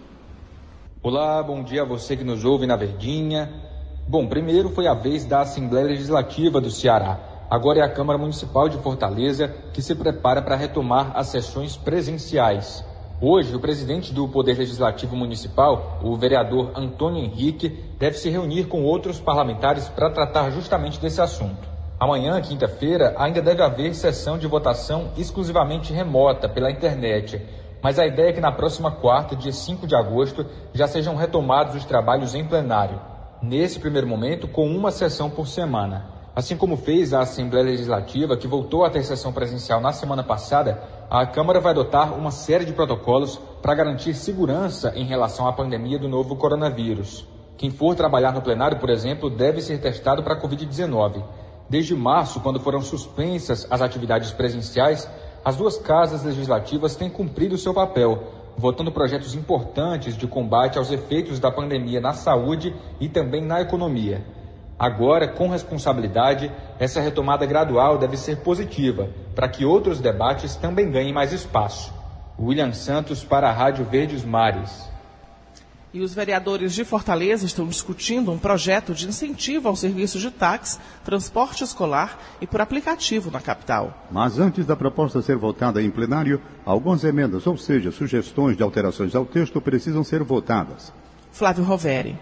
Olá, 1.02 1.42
bom 1.42 1.64
dia 1.64 1.80
a 1.80 1.86
você 1.86 2.14
que 2.14 2.24
nos 2.24 2.44
ouve 2.44 2.66
na 2.66 2.76
Verdinha. 2.76 3.50
Bom, 4.06 4.26
primeiro 4.26 4.68
foi 4.68 4.86
a 4.86 4.92
vez 4.92 5.24
da 5.24 5.40
Assembleia 5.40 5.86
Legislativa 5.86 6.60
do 6.60 6.70
Ceará. 6.70 7.18
Agora 7.48 7.78
é 7.78 7.82
a 7.82 7.94
Câmara 7.94 8.18
Municipal 8.18 8.68
de 8.68 8.76
Fortaleza 8.82 9.48
que 9.72 9.80
se 9.80 9.94
prepara 9.94 10.42
para 10.42 10.54
retomar 10.54 11.12
as 11.14 11.28
sessões 11.28 11.78
presenciais. 11.78 12.84
Hoje, 13.18 13.56
o 13.56 13.60
presidente 13.60 14.12
do 14.12 14.28
Poder 14.28 14.58
Legislativo 14.58 15.16
Municipal, 15.16 15.98
o 16.02 16.14
vereador 16.16 16.72
Antônio 16.76 17.24
Henrique, 17.24 17.70
deve 17.98 18.18
se 18.18 18.28
reunir 18.28 18.64
com 18.64 18.82
outros 18.82 19.18
parlamentares 19.18 19.88
para 19.88 20.10
tratar 20.10 20.50
justamente 20.50 21.00
desse 21.00 21.22
assunto. 21.22 21.66
Amanhã, 21.98 22.38
quinta-feira, 22.42 23.14
ainda 23.16 23.40
deve 23.40 23.62
haver 23.62 23.94
sessão 23.94 24.36
de 24.36 24.46
votação 24.46 25.12
exclusivamente 25.16 25.94
remota 25.94 26.46
pela 26.46 26.70
internet. 26.70 27.40
Mas 27.82 27.98
a 27.98 28.06
ideia 28.06 28.28
é 28.28 28.32
que 28.34 28.40
na 28.40 28.52
próxima 28.52 28.90
quarta, 28.90 29.34
dia 29.34 29.52
5 29.52 29.86
de 29.86 29.96
agosto, 29.96 30.44
já 30.74 30.86
sejam 30.86 31.16
retomados 31.16 31.74
os 31.74 31.86
trabalhos 31.86 32.34
em 32.34 32.44
plenário. 32.44 33.00
Nesse 33.40 33.80
primeiro 33.80 34.06
momento, 34.06 34.46
com 34.46 34.68
uma 34.68 34.90
sessão 34.90 35.30
por 35.30 35.46
semana. 35.46 36.15
Assim 36.36 36.54
como 36.54 36.76
fez 36.76 37.14
a 37.14 37.20
Assembleia 37.20 37.64
Legislativa, 37.64 38.36
que 38.36 38.46
voltou 38.46 38.84
a 38.84 38.90
ter 38.90 39.02
sessão 39.02 39.32
presencial 39.32 39.80
na 39.80 39.90
semana 39.90 40.22
passada, 40.22 40.82
a 41.08 41.24
Câmara 41.24 41.60
vai 41.60 41.72
adotar 41.72 42.12
uma 42.12 42.30
série 42.30 42.66
de 42.66 42.74
protocolos 42.74 43.40
para 43.62 43.74
garantir 43.74 44.12
segurança 44.12 44.92
em 44.94 45.06
relação 45.06 45.48
à 45.48 45.52
pandemia 45.54 45.98
do 45.98 46.10
novo 46.10 46.36
coronavírus. 46.36 47.26
Quem 47.56 47.70
for 47.70 47.94
trabalhar 47.94 48.32
no 48.32 48.42
plenário, 48.42 48.78
por 48.78 48.90
exemplo, 48.90 49.30
deve 49.30 49.62
ser 49.62 49.80
testado 49.80 50.22
para 50.22 50.34
a 50.34 50.38
Covid-19. 50.38 51.24
Desde 51.70 51.96
março, 51.96 52.38
quando 52.40 52.60
foram 52.60 52.82
suspensas 52.82 53.66
as 53.70 53.80
atividades 53.80 54.30
presenciais, 54.30 55.08
as 55.42 55.56
duas 55.56 55.78
casas 55.78 56.22
legislativas 56.22 56.96
têm 56.96 57.08
cumprido 57.08 57.56
seu 57.56 57.72
papel, 57.72 58.24
votando 58.58 58.92
projetos 58.92 59.34
importantes 59.34 60.14
de 60.14 60.26
combate 60.26 60.76
aos 60.76 60.90
efeitos 60.90 61.40
da 61.40 61.50
pandemia 61.50 61.98
na 61.98 62.12
saúde 62.12 62.76
e 63.00 63.08
também 63.08 63.42
na 63.42 63.62
economia. 63.62 64.35
Agora, 64.78 65.26
com 65.26 65.48
responsabilidade, 65.48 66.52
essa 66.78 67.00
retomada 67.00 67.46
gradual 67.46 67.96
deve 67.96 68.16
ser 68.16 68.38
positiva, 68.38 69.08
para 69.34 69.48
que 69.48 69.64
outros 69.64 70.00
debates 70.00 70.54
também 70.54 70.90
ganhem 70.90 71.14
mais 71.14 71.32
espaço. 71.32 71.94
William 72.38 72.72
Santos 72.72 73.24
para 73.24 73.48
a 73.48 73.52
Rádio 73.52 73.86
Verdes 73.86 74.22
Mares. 74.22 74.86
E 75.94 76.00
os 76.02 76.12
vereadores 76.12 76.74
de 76.74 76.84
Fortaleza 76.84 77.46
estão 77.46 77.66
discutindo 77.66 78.30
um 78.30 78.36
projeto 78.36 78.92
de 78.92 79.08
incentivo 79.08 79.66
ao 79.66 79.74
serviço 79.74 80.18
de 80.18 80.30
táxi, 80.30 80.78
transporte 81.02 81.64
escolar 81.64 82.18
e 82.38 82.46
por 82.46 82.60
aplicativo 82.60 83.30
na 83.30 83.40
capital. 83.40 84.06
Mas 84.10 84.38
antes 84.38 84.66
da 84.66 84.76
proposta 84.76 85.22
ser 85.22 85.38
votada 85.38 85.82
em 85.82 85.90
plenário, 85.90 86.38
algumas 86.66 87.02
emendas, 87.02 87.46
ou 87.46 87.56
seja, 87.56 87.90
sugestões 87.90 88.58
de 88.58 88.62
alterações 88.62 89.14
ao 89.14 89.24
texto, 89.24 89.58
precisam 89.58 90.04
ser 90.04 90.22
votadas. 90.22 90.92
Flávio 91.32 91.64
Roveri. 91.64 92.18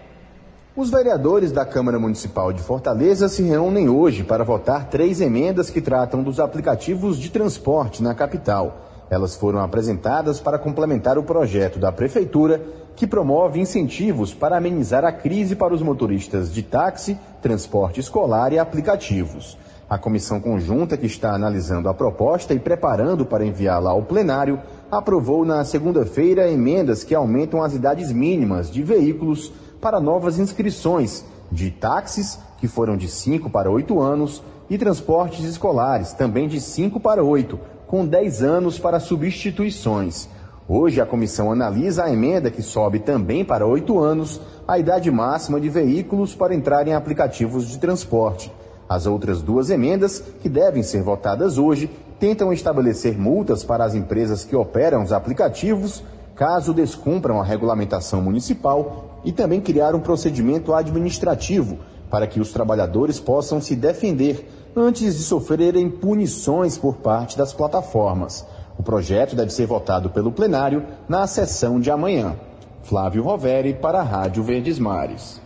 Os 0.77 0.91
vereadores 0.91 1.53
da 1.53 1.65
Câmara 1.65 2.01
Municipal 2.01 2.53
de 2.53 2.61
Fortaleza 2.61 3.29
se 3.29 3.45
reúnem 3.45 3.89
hoje 3.89 4.25
para 4.25 4.43
votar 4.43 4.89
três 4.89 5.21
emendas 5.21 5.71
que 5.71 5.81
tratam 5.81 6.21
dos 6.21 6.41
aplicativos 6.41 7.17
de 7.17 7.31
transporte 7.31 8.03
na 8.03 8.13
capital. 8.13 8.79
Elas 9.09 9.37
foram 9.37 9.61
apresentadas 9.61 10.41
para 10.41 10.59
complementar 10.59 11.17
o 11.17 11.23
projeto 11.23 11.79
da 11.79 11.93
Prefeitura, 11.93 12.61
que 12.97 13.07
promove 13.07 13.61
incentivos 13.61 14.35
para 14.35 14.57
amenizar 14.57 15.05
a 15.05 15.13
crise 15.13 15.55
para 15.55 15.73
os 15.73 15.81
motoristas 15.81 16.53
de 16.53 16.65
táxi, 16.65 17.17
transporte 17.41 18.01
escolar 18.01 18.53
e 18.53 18.59
aplicativos. 18.59 19.57
A 19.89 19.97
comissão 19.97 20.41
conjunta 20.41 20.97
que 20.97 21.07
está 21.07 21.37
analisando 21.37 21.89
a 21.89 21.95
proposta 21.95 22.53
e 22.53 22.59
preparando 22.59 23.25
para 23.25 23.47
enviá-la 23.47 23.91
ao 23.91 24.03
plenário 24.03 24.59
aprovou 24.91 25.45
na 25.45 25.65
segunda-feira 25.65 26.51
emendas 26.51 27.05
que 27.05 27.15
aumentam 27.15 27.63
as 27.63 27.75
idades 27.75 28.11
mínimas 28.11 28.69
de 28.69 28.83
veículos 28.83 29.53
para 29.85 30.01
novas 30.01 30.39
inscrições 30.39 31.27
de 31.53 31.71
táxis, 31.71 32.39
que 32.57 32.67
foram 32.67 32.97
de 32.97 33.07
5 33.07 33.51
para 33.51 33.71
8 33.71 34.01
anos, 34.01 34.43
e 34.71 34.79
transportes 34.79 35.45
escolares, 35.45 36.15
também 36.15 36.49
de 36.49 36.59
5 36.59 36.99
para 36.99 37.23
8, 37.23 37.61
com 37.87 38.07
10 38.07 38.43
anos 38.43 38.79
para 38.79 38.99
substituições. 38.99 40.27
Hoje 40.67 41.03
a 41.03 41.05
comissão 41.05 41.53
analisa 41.53 42.05
a 42.05 42.11
emenda 42.11 42.51
que 42.51 42.63
sobe 42.63 42.99
também 42.99 43.45
para 43.45 43.67
8 43.67 43.99
anos 43.99 44.41
a 44.67 44.79
idade 44.79 45.11
máxima 45.11 45.61
de 45.61 45.69
veículos 45.69 46.35
para 46.35 46.55
entrar 46.55 46.89
em 46.89 46.95
aplicativos 46.95 47.69
de 47.69 47.79
transporte. 47.79 48.51
As 48.89 49.05
outras 49.05 49.43
duas 49.43 49.69
emendas, 49.69 50.25
que 50.41 50.49
devem 50.49 50.83
ser 50.83 51.03
votadas 51.03 51.59
hoje, 51.59 51.91
tentam 52.19 52.55
estabelecer 52.55 53.19
multas 53.19 53.63
para 53.63 53.85
as 53.85 53.95
empresas 53.95 54.47
que 54.47 54.57
operam 54.57 55.03
os 55.03 55.13
aplicativos 55.13 56.03
caso 56.35 56.73
descumpram 56.73 57.39
a 57.39 57.45
regulamentação 57.45 58.23
municipal 58.23 59.14
e 59.25 59.33
também 59.33 59.61
criar 59.61 59.95
um 59.95 60.01
procedimento 60.01 60.75
administrativo 60.75 61.79
para 62.11 62.27
que 62.27 62.41
os 62.41 62.53
trabalhadores 62.53 63.19
possam 63.19 63.61
se 63.61 63.75
defender 63.75 64.49
antes 64.77 65.17
de 65.17 65.23
sofrerem 65.23 65.89
punições 65.89 66.77
por 66.77 66.97
parte 66.97 67.37
das 67.39 67.53
plataformas. 67.53 68.47
O 68.79 68.83
projeto 68.83 69.37
deve 69.37 69.51
ser 69.51 69.67
votado 69.67 70.11
pelo 70.11 70.33
plenário 70.33 70.85
na 71.09 71.27
sessão 71.27 71.81
de 71.81 71.91
amanhã. 71.91 72.37
Flávio 72.83 73.23
Roveri 73.23 73.75
para 73.75 74.01
a 74.01 74.03
Rádio 74.03 74.43
Verdes 74.43 74.79
Mares. 74.79 75.41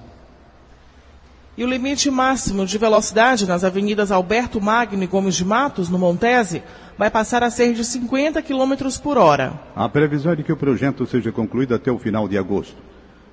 E 1.56 1.64
o 1.64 1.68
limite 1.68 2.10
máximo 2.10 2.64
de 2.64 2.78
velocidade 2.78 3.46
nas 3.46 3.64
avenidas 3.64 4.12
Alberto 4.12 4.60
Magno 4.60 5.02
e 5.02 5.06
Gomes 5.08 5.34
de 5.34 5.44
Matos, 5.44 5.88
no 5.88 5.98
Montese, 5.98 6.62
vai 6.96 7.10
passar 7.10 7.42
a 7.42 7.50
ser 7.50 7.74
de 7.74 7.84
50 7.84 8.40
km 8.42 8.74
por 9.02 9.18
hora. 9.18 9.58
A 9.74 9.88
previsão 9.88 10.32
é 10.32 10.36
de 10.36 10.44
que 10.44 10.52
o 10.52 10.56
projeto 10.56 11.04
seja 11.04 11.32
concluído 11.32 11.74
até 11.74 11.90
o 11.90 11.98
final 11.98 12.28
de 12.28 12.38
agosto. 12.38 12.76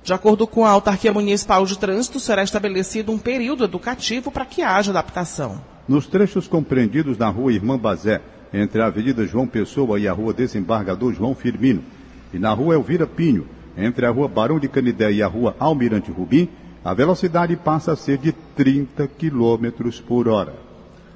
De 0.06 0.12
acordo 0.12 0.46
com 0.46 0.64
a 0.64 0.70
Autarquia 0.70 1.12
Municipal 1.12 1.66
de 1.66 1.76
Trânsito, 1.76 2.20
será 2.20 2.44
estabelecido 2.44 3.10
um 3.10 3.18
período 3.18 3.64
educativo 3.64 4.30
para 4.30 4.46
que 4.46 4.62
haja 4.62 4.92
adaptação. 4.92 5.60
Nos 5.88 6.06
trechos 6.06 6.46
compreendidos 6.46 7.18
na 7.18 7.28
rua 7.28 7.52
Irmã 7.52 7.76
Bazé, 7.76 8.20
entre 8.54 8.80
a 8.80 8.86
Avenida 8.86 9.26
João 9.26 9.48
Pessoa 9.48 9.98
e 9.98 10.06
a 10.06 10.12
rua 10.12 10.32
Desembargador 10.32 11.12
João 11.12 11.34
Firmino, 11.34 11.82
e 12.32 12.38
na 12.38 12.52
rua 12.52 12.76
Elvira 12.76 13.04
Pinho, 13.04 13.48
entre 13.76 14.06
a 14.06 14.10
rua 14.10 14.28
Barão 14.28 14.60
de 14.60 14.68
Canidé 14.68 15.10
e 15.10 15.24
a 15.24 15.26
rua 15.26 15.56
Almirante 15.58 16.12
Rubim, 16.12 16.48
a 16.84 16.94
velocidade 16.94 17.56
passa 17.56 17.90
a 17.90 17.96
ser 17.96 18.18
de 18.18 18.30
30 18.30 19.08
km 19.08 19.90
por 20.06 20.28
hora. 20.28 20.65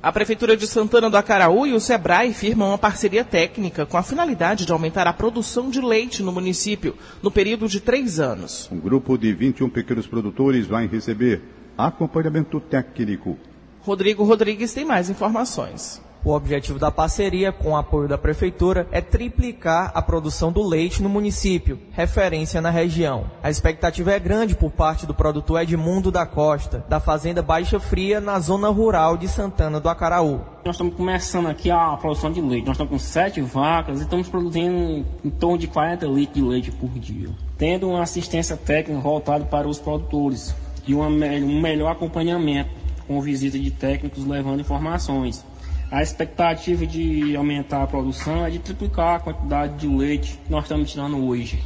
A 0.03 0.11
Prefeitura 0.11 0.57
de 0.57 0.67
Santana 0.67 1.11
do 1.11 1.17
Acaraú 1.19 1.67
e 1.67 1.75
o 1.75 1.81
SEBRAE 1.81 2.33
firmam 2.33 2.69
uma 2.69 2.79
parceria 2.79 3.23
técnica 3.23 3.85
com 3.85 3.99
a 3.99 4.03
finalidade 4.03 4.65
de 4.65 4.73
aumentar 4.73 5.07
a 5.07 5.13
produção 5.13 5.69
de 5.69 5.79
leite 5.79 6.23
no 6.23 6.33
município 6.33 6.97
no 7.23 7.31
período 7.31 7.69
de 7.69 7.81
três 7.81 8.19
anos. 8.19 8.67
Um 8.73 8.81
grupo 8.81 9.19
de 9.19 9.31
21 9.35 9.69
pequenos 9.69 10.07
produtores 10.07 10.67
vai 10.67 10.87
receber 10.87 11.43
acompanhamento 11.77 12.59
técnico. 12.61 13.37
Rodrigo 13.83 14.25
Rodrigues 14.25 14.73
tem 14.73 14.87
mais 14.87 15.11
informações. 15.11 16.01
O 16.23 16.33
objetivo 16.33 16.79
da 16.79 16.91
parceria, 16.91 17.51
com 17.51 17.71
o 17.71 17.77
apoio 17.77 18.07
da 18.07 18.19
Prefeitura, 18.19 18.87
é 18.93 19.01
triplicar 19.01 19.91
a 19.95 20.03
produção 20.03 20.53
do 20.53 20.63
leite 20.63 21.03
no 21.03 21.09
município, 21.09 21.79
referência 21.93 22.61
na 22.61 22.69
região. 22.69 23.25
A 23.43 23.49
expectativa 23.49 24.13
é 24.13 24.19
grande 24.19 24.55
por 24.55 24.71
parte 24.71 25.07
do 25.07 25.15
produtor 25.15 25.63
Edmundo 25.63 26.11
da 26.11 26.27
Costa, 26.27 26.85
da 26.91 27.01
Fazenda 27.01 27.41
Baixa 27.41 27.81
Fria, 27.81 28.21
na 28.21 28.39
zona 28.39 28.69
rural 28.69 29.17
de 29.17 29.29
Santana 29.29 29.81
do 29.81 29.89
Acaraú. 29.89 30.43
Nós 30.63 30.75
estamos 30.75 30.95
começando 30.95 31.47
aqui 31.47 31.71
a 31.71 31.97
produção 31.97 32.31
de 32.31 32.43
leite. 32.43 32.67
Nós 32.67 32.75
estamos 32.75 32.93
com 32.93 32.99
sete 32.99 33.41
vacas 33.41 34.01
e 34.01 34.03
estamos 34.03 34.29
produzindo 34.29 35.07
em 35.25 35.31
torno 35.31 35.57
de 35.57 35.69
40 35.69 36.05
litros 36.05 36.35
de 36.35 36.43
leite 36.43 36.71
por 36.71 36.91
dia. 36.91 37.31
Tendo 37.57 37.89
uma 37.89 38.03
assistência 38.03 38.59
técnica 38.59 39.01
voltada 39.01 39.47
para 39.47 39.67
os 39.67 39.79
produtores 39.79 40.55
e 40.87 40.95
um 40.95 41.61
melhor 41.61 41.93
acompanhamento 41.93 42.69
com 43.11 43.21
visita 43.21 43.59
de 43.59 43.71
técnicos 43.71 44.25
levando 44.25 44.61
informações. 44.61 45.45
A 45.91 46.03
expectativa 46.03 46.87
de 46.87 47.35
aumentar 47.37 47.83
a 47.83 47.87
produção 47.87 48.47
é 48.47 48.51
de 48.51 48.61
triplicar 48.61 49.17
a 49.17 49.21
quantidade 49.21 49.75
de 49.75 49.89
leite 49.89 50.39
que 50.45 50.51
nós 50.51 50.63
estamos 50.63 50.89
tirando 50.89 51.27
hoje. 51.27 51.61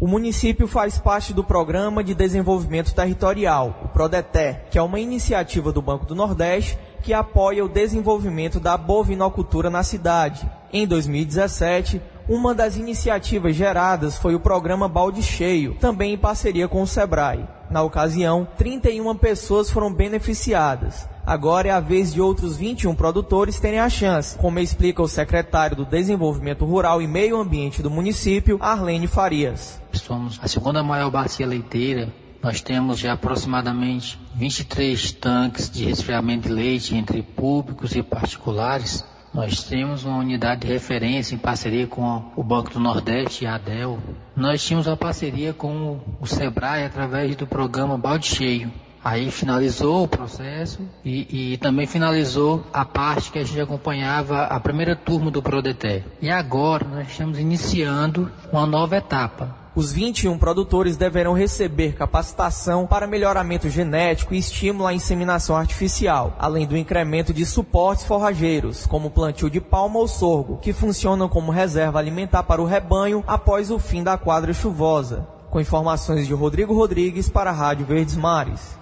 O 0.00 0.06
município 0.06 0.66
faz 0.66 0.98
parte 0.98 1.32
do 1.32 1.44
Programa 1.44 2.02
de 2.02 2.12
Desenvolvimento 2.12 2.92
Territorial, 2.92 3.80
o 3.84 3.88
PRODETER, 3.88 4.64
que 4.70 4.78
é 4.78 4.82
uma 4.82 4.98
iniciativa 4.98 5.72
do 5.72 5.80
Banco 5.80 6.06
do 6.06 6.14
Nordeste 6.14 6.76
que 7.02 7.12
apoia 7.12 7.64
o 7.64 7.68
desenvolvimento 7.68 8.58
da 8.58 8.76
bovinocultura 8.76 9.70
na 9.70 9.84
cidade. 9.84 10.48
Em 10.72 10.86
2017, 10.86 12.02
uma 12.28 12.54
das 12.54 12.76
iniciativas 12.76 13.54
geradas 13.54 14.18
foi 14.18 14.34
o 14.34 14.40
programa 14.40 14.88
Balde 14.88 15.22
Cheio, 15.22 15.74
também 15.80 16.14
em 16.14 16.18
parceria 16.18 16.68
com 16.68 16.82
o 16.82 16.86
Sebrae. 16.86 17.48
Na 17.70 17.82
ocasião, 17.82 18.46
31 18.56 19.14
pessoas 19.16 19.70
foram 19.70 19.92
beneficiadas. 19.92 21.08
Agora 21.28 21.68
é 21.68 21.70
a 21.70 21.78
vez 21.78 22.14
de 22.14 22.22
outros 22.22 22.56
21 22.56 22.94
produtores 22.94 23.60
terem 23.60 23.80
a 23.80 23.90
chance, 23.90 24.38
como 24.38 24.58
explica 24.58 25.02
o 25.02 25.06
secretário 25.06 25.76
do 25.76 25.84
Desenvolvimento 25.84 26.64
Rural 26.64 27.02
e 27.02 27.06
Meio 27.06 27.38
Ambiente 27.38 27.82
do 27.82 27.90
município, 27.90 28.56
Arlene 28.62 29.06
Farias. 29.06 29.78
Somos 29.92 30.40
a 30.42 30.48
segunda 30.48 30.82
maior 30.82 31.10
bacia 31.10 31.46
leiteira 31.46 32.08
nós 32.42 32.60
temos 32.60 32.98
já 32.98 33.14
aproximadamente 33.14 34.18
23 34.34 35.12
tanques 35.12 35.68
de 35.68 35.84
resfriamento 35.84 36.48
de 36.48 36.54
leite 36.54 36.94
entre 36.94 37.20
públicos 37.20 37.96
e 37.96 38.02
particulares. 38.02 39.04
Nós 39.34 39.64
temos 39.64 40.04
uma 40.04 40.18
unidade 40.18 40.62
de 40.62 40.68
referência 40.68 41.34
em 41.34 41.38
parceria 41.38 41.86
com 41.86 42.30
o 42.36 42.42
Banco 42.42 42.70
do 42.70 42.80
Nordeste 42.80 43.44
e 43.44 43.46
a 43.46 43.56
ADEL. 43.56 43.98
Nós 44.36 44.64
tínhamos 44.64 44.86
a 44.86 44.96
parceria 44.96 45.52
com 45.52 46.00
o 46.20 46.26
SEBRAE 46.26 46.84
através 46.84 47.34
do 47.36 47.46
programa 47.46 47.98
Balde 47.98 48.26
Cheio. 48.26 48.72
Aí 49.02 49.30
finalizou 49.30 50.04
o 50.04 50.08
processo 50.08 50.80
e, 51.04 51.52
e, 51.52 51.56
também 51.58 51.86
finalizou 51.86 52.64
a 52.72 52.84
parte 52.84 53.30
que 53.30 53.38
a 53.38 53.44
gente 53.44 53.60
acompanhava 53.60 54.42
a 54.42 54.58
primeira 54.58 54.96
turma 54.96 55.30
do 55.30 55.42
Prodeté. 55.42 56.04
E 56.20 56.28
agora 56.28 56.86
nós 56.86 57.08
estamos 57.08 57.38
iniciando 57.38 58.30
uma 58.52 58.66
nova 58.66 58.96
etapa. 58.96 59.68
Os 59.78 59.92
21 59.92 60.36
produtores 60.38 60.96
deverão 60.96 61.32
receber 61.34 61.94
capacitação 61.94 62.84
para 62.84 63.06
melhoramento 63.06 63.70
genético 63.70 64.34
e 64.34 64.38
estímulo 64.38 64.88
à 64.88 64.92
inseminação 64.92 65.56
artificial, 65.56 66.34
além 66.36 66.66
do 66.66 66.76
incremento 66.76 67.32
de 67.32 67.46
suportes 67.46 68.04
forrageiros, 68.04 68.86
como 68.86 69.08
plantio 69.08 69.48
de 69.48 69.60
palma 69.60 70.00
ou 70.00 70.08
sorgo, 70.08 70.58
que 70.58 70.72
funcionam 70.72 71.28
como 71.28 71.52
reserva 71.52 72.00
alimentar 72.00 72.42
para 72.42 72.60
o 72.60 72.66
rebanho 72.66 73.22
após 73.24 73.70
o 73.70 73.78
fim 73.78 74.02
da 74.02 74.18
quadra 74.18 74.52
chuvosa. 74.52 75.28
Com 75.48 75.60
informações 75.60 76.26
de 76.26 76.34
Rodrigo 76.34 76.74
Rodrigues 76.74 77.28
para 77.28 77.50
a 77.50 77.54
Rádio 77.54 77.86
Verdes 77.86 78.16
Mares. 78.16 78.76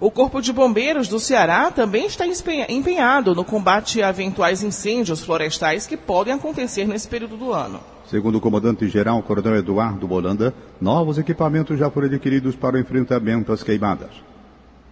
O 0.00 0.12
Corpo 0.12 0.40
de 0.40 0.52
Bombeiros 0.52 1.08
do 1.08 1.18
Ceará 1.18 1.72
também 1.72 2.06
está 2.06 2.24
empenhado 2.68 3.34
no 3.34 3.44
combate 3.44 4.00
a 4.00 4.10
eventuais 4.10 4.62
incêndios 4.62 5.24
florestais 5.24 5.88
que 5.88 5.96
podem 5.96 6.34
acontecer 6.34 6.86
nesse 6.86 7.08
período 7.08 7.36
do 7.36 7.52
ano. 7.52 7.80
Segundo 8.06 8.38
o 8.38 8.40
comandante-geral 8.40 9.20
Coronel 9.24 9.56
Eduardo 9.56 10.06
Bolanda, 10.06 10.54
novos 10.80 11.18
equipamentos 11.18 11.76
já 11.76 11.90
foram 11.90 12.06
adquiridos 12.06 12.54
para 12.54 12.76
o 12.76 12.78
enfrentamento 12.78 13.52
às 13.52 13.64
queimadas. 13.64 14.10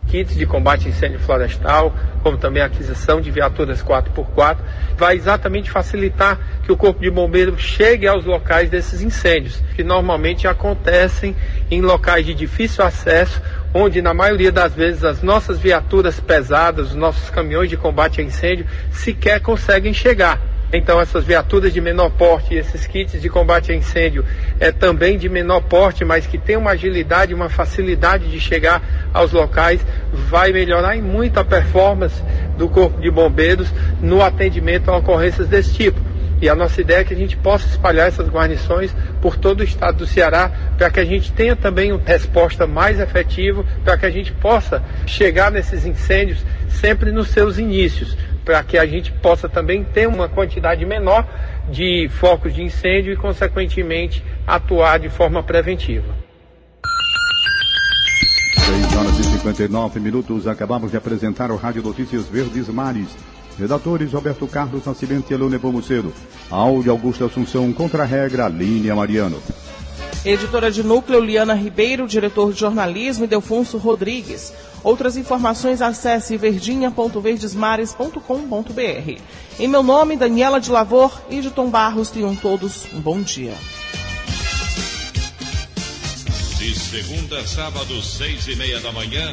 Kits 0.09 0.37
de 0.37 0.47
combate 0.47 0.87
a 0.87 0.91
incêndio 0.91 1.21
florestal, 1.21 1.93
como 2.23 2.37
também 2.37 2.63
a 2.63 2.67
aquisição 2.67 3.21
de 3.21 3.31
viaturas 3.31 3.83
4x4, 3.83 4.59
vai 4.97 5.17
exatamente 5.17 5.71
facilitar 5.71 6.39
que 6.65 6.73
o 6.73 6.77
Corpo 6.77 7.01
de 7.01 7.11
Bombeiros 7.11 7.61
chegue 7.61 8.07
aos 8.07 8.25
locais 8.25 8.71
desses 8.71 9.03
incêndios, 9.03 9.61
que 9.75 9.83
normalmente 9.83 10.47
acontecem 10.47 11.35
em 11.71 11.81
locais 11.81 12.25
de 12.25 12.35
difícil 12.35 12.85
acesso 12.85 13.41
onde 13.75 14.01
na 14.01 14.15
maioria 14.15 14.53
das 14.53 14.75
vezes 14.75 15.05
as 15.05 15.23
nossas 15.23 15.59
viaturas 15.59 16.19
pesadas, 16.21 16.89
os 16.89 16.95
nossos 16.95 17.31
caminhões 17.31 17.69
de 17.69 17.77
combate 17.77 18.21
a 18.21 18.25
incêndio 18.25 18.67
sequer 18.91 19.41
conseguem 19.41 19.93
chegar. 19.93 20.41
Então 20.73 21.01
essas 21.01 21.25
viaturas 21.25 21.73
de 21.73 21.81
menor 21.81 22.11
porte 22.11 22.55
esses 22.55 22.87
kits 22.87 23.21
de 23.21 23.29
combate 23.29 23.71
a 23.71 23.75
incêndio 23.75 24.25
é 24.59 24.73
também 24.73 25.17
de 25.17 25.29
menor 25.29 25.61
porte, 25.61 26.05
mas 26.05 26.27
que 26.27 26.39
tem 26.39 26.57
uma 26.57 26.73
agilidade, 26.73 27.33
uma 27.33 27.49
facilidade 27.49 28.29
de 28.29 28.41
chegar 28.41 28.83
aos 29.15 29.33
locais, 29.33 29.81
vai 30.13 30.53
melhorar 30.53 30.97
em 30.97 31.03
muito 31.03 31.39
a 31.39 31.45
performance 31.45 32.21
do 32.59 32.69
Corpo 32.69 33.01
de 33.01 33.11
Bombeiros 33.11 33.73
no 34.01 34.23
atendimento 34.23 34.91
a 34.91 34.97
ocorrências 34.97 35.47
desse 35.47 35.73
tipo. 35.73 36.16
E 36.41 36.49
a 36.49 36.55
nossa 36.55 36.81
ideia 36.81 37.01
é 37.01 37.05
que 37.05 37.15
a 37.15 37.17
gente 37.17 37.37
possa 37.37 37.67
espalhar 37.67 38.09
essas 38.09 38.29
guarnições 38.29 38.95
por 39.23 39.37
todo 39.37 39.61
o 39.61 39.65
estado 39.65 39.99
do 39.99 40.07
Ceará, 40.07 40.51
para 40.77 40.91
que 40.91 41.01
a 41.01 41.05
gente 41.05 41.33
tenha 41.33 41.57
também 41.57 41.93
uma 41.93 42.03
resposta 42.05 42.67
mais 42.67 43.01
efetiva, 43.01 43.65
para 43.85 43.97
que 43.97 44.07
a 44.07 44.11
gente 44.11 44.33
possa 44.33 44.83
chegar 45.07 45.51
nesses 45.51 45.87
incêndios 45.87 46.45
sempre 46.69 47.11
nos 47.11 47.29
seus 47.29 47.59
inícios, 47.59 48.17
para 48.45 48.63
que 48.63 48.77
a 48.77 48.87
gente 48.87 49.11
possa 49.13 49.49
também 49.49 49.83
ter 49.83 50.07
uma 50.07 50.29
quantidade 50.29 50.85
menor 50.85 51.27
de 51.71 52.09
focos 52.21 52.55
de 52.55 52.63
incêndio 52.63 53.13
e, 53.13 53.17
consequentemente, 53.17 54.23
atuar 54.47 54.99
de 54.99 55.09
forma 55.09 55.43
preventiva. 55.43 56.15
6 58.67 58.97
horas 58.97 59.19
e 59.19 59.25
59 59.25 60.01
minutos, 60.01 60.47
acabamos 60.47 60.91
de 60.91 60.97
apresentar 60.97 61.51
o 61.51 61.57
Rádio 61.57 61.83
Notícias 61.83 62.29
Verdes 62.29 62.69
Mares. 62.69 63.17
Redatores 63.59 64.13
Roberto 64.13 64.47
Carlos 64.47 64.85
Nascimento 64.85 65.31
e 65.31 65.35
Elone 65.35 65.59
Pomucedo. 65.59 66.13
Áudio 66.51 66.93
Augusto 66.93 67.25
Assunção, 67.25 67.73
contra-regra, 67.73 68.49
Línia 68.49 68.95
Mariano. 68.95 69.43
Editora 70.25 70.71
de 70.73 70.83
núcleo 70.83 71.21
Liana 71.21 71.55
Ribeiro, 71.55 72.09
diretor 72.09 72.53
de 72.53 72.59
jornalismo 72.59 73.25
e 73.25 73.29
Delfonso 73.29 73.79
Rodrigues. 73.79 74.53
Outras 74.83 75.17
informações 75.17 75.81
acesse 75.81 76.37
verdinha.verdesmares.com.br. 76.37 79.21
Em 79.59 79.69
meu 79.69 79.83
nome, 79.83 80.17
Daniela 80.17 80.61
de 80.61 80.71
Lavor 80.71 81.23
e 81.31 81.41
de 81.41 81.51
Tom 81.51 81.71
Barros, 81.71 82.11
tenham 82.11 82.35
todos 82.35 82.87
um 82.93 83.01
bom 83.01 83.21
dia. 83.21 83.55
De 86.59 86.77
segunda 86.77 87.39
a 87.39 87.47
sábado, 87.47 88.03
seis 88.03 88.49
e 88.49 88.57
meia 88.57 88.81
da 88.81 88.91
manhã. 88.91 89.33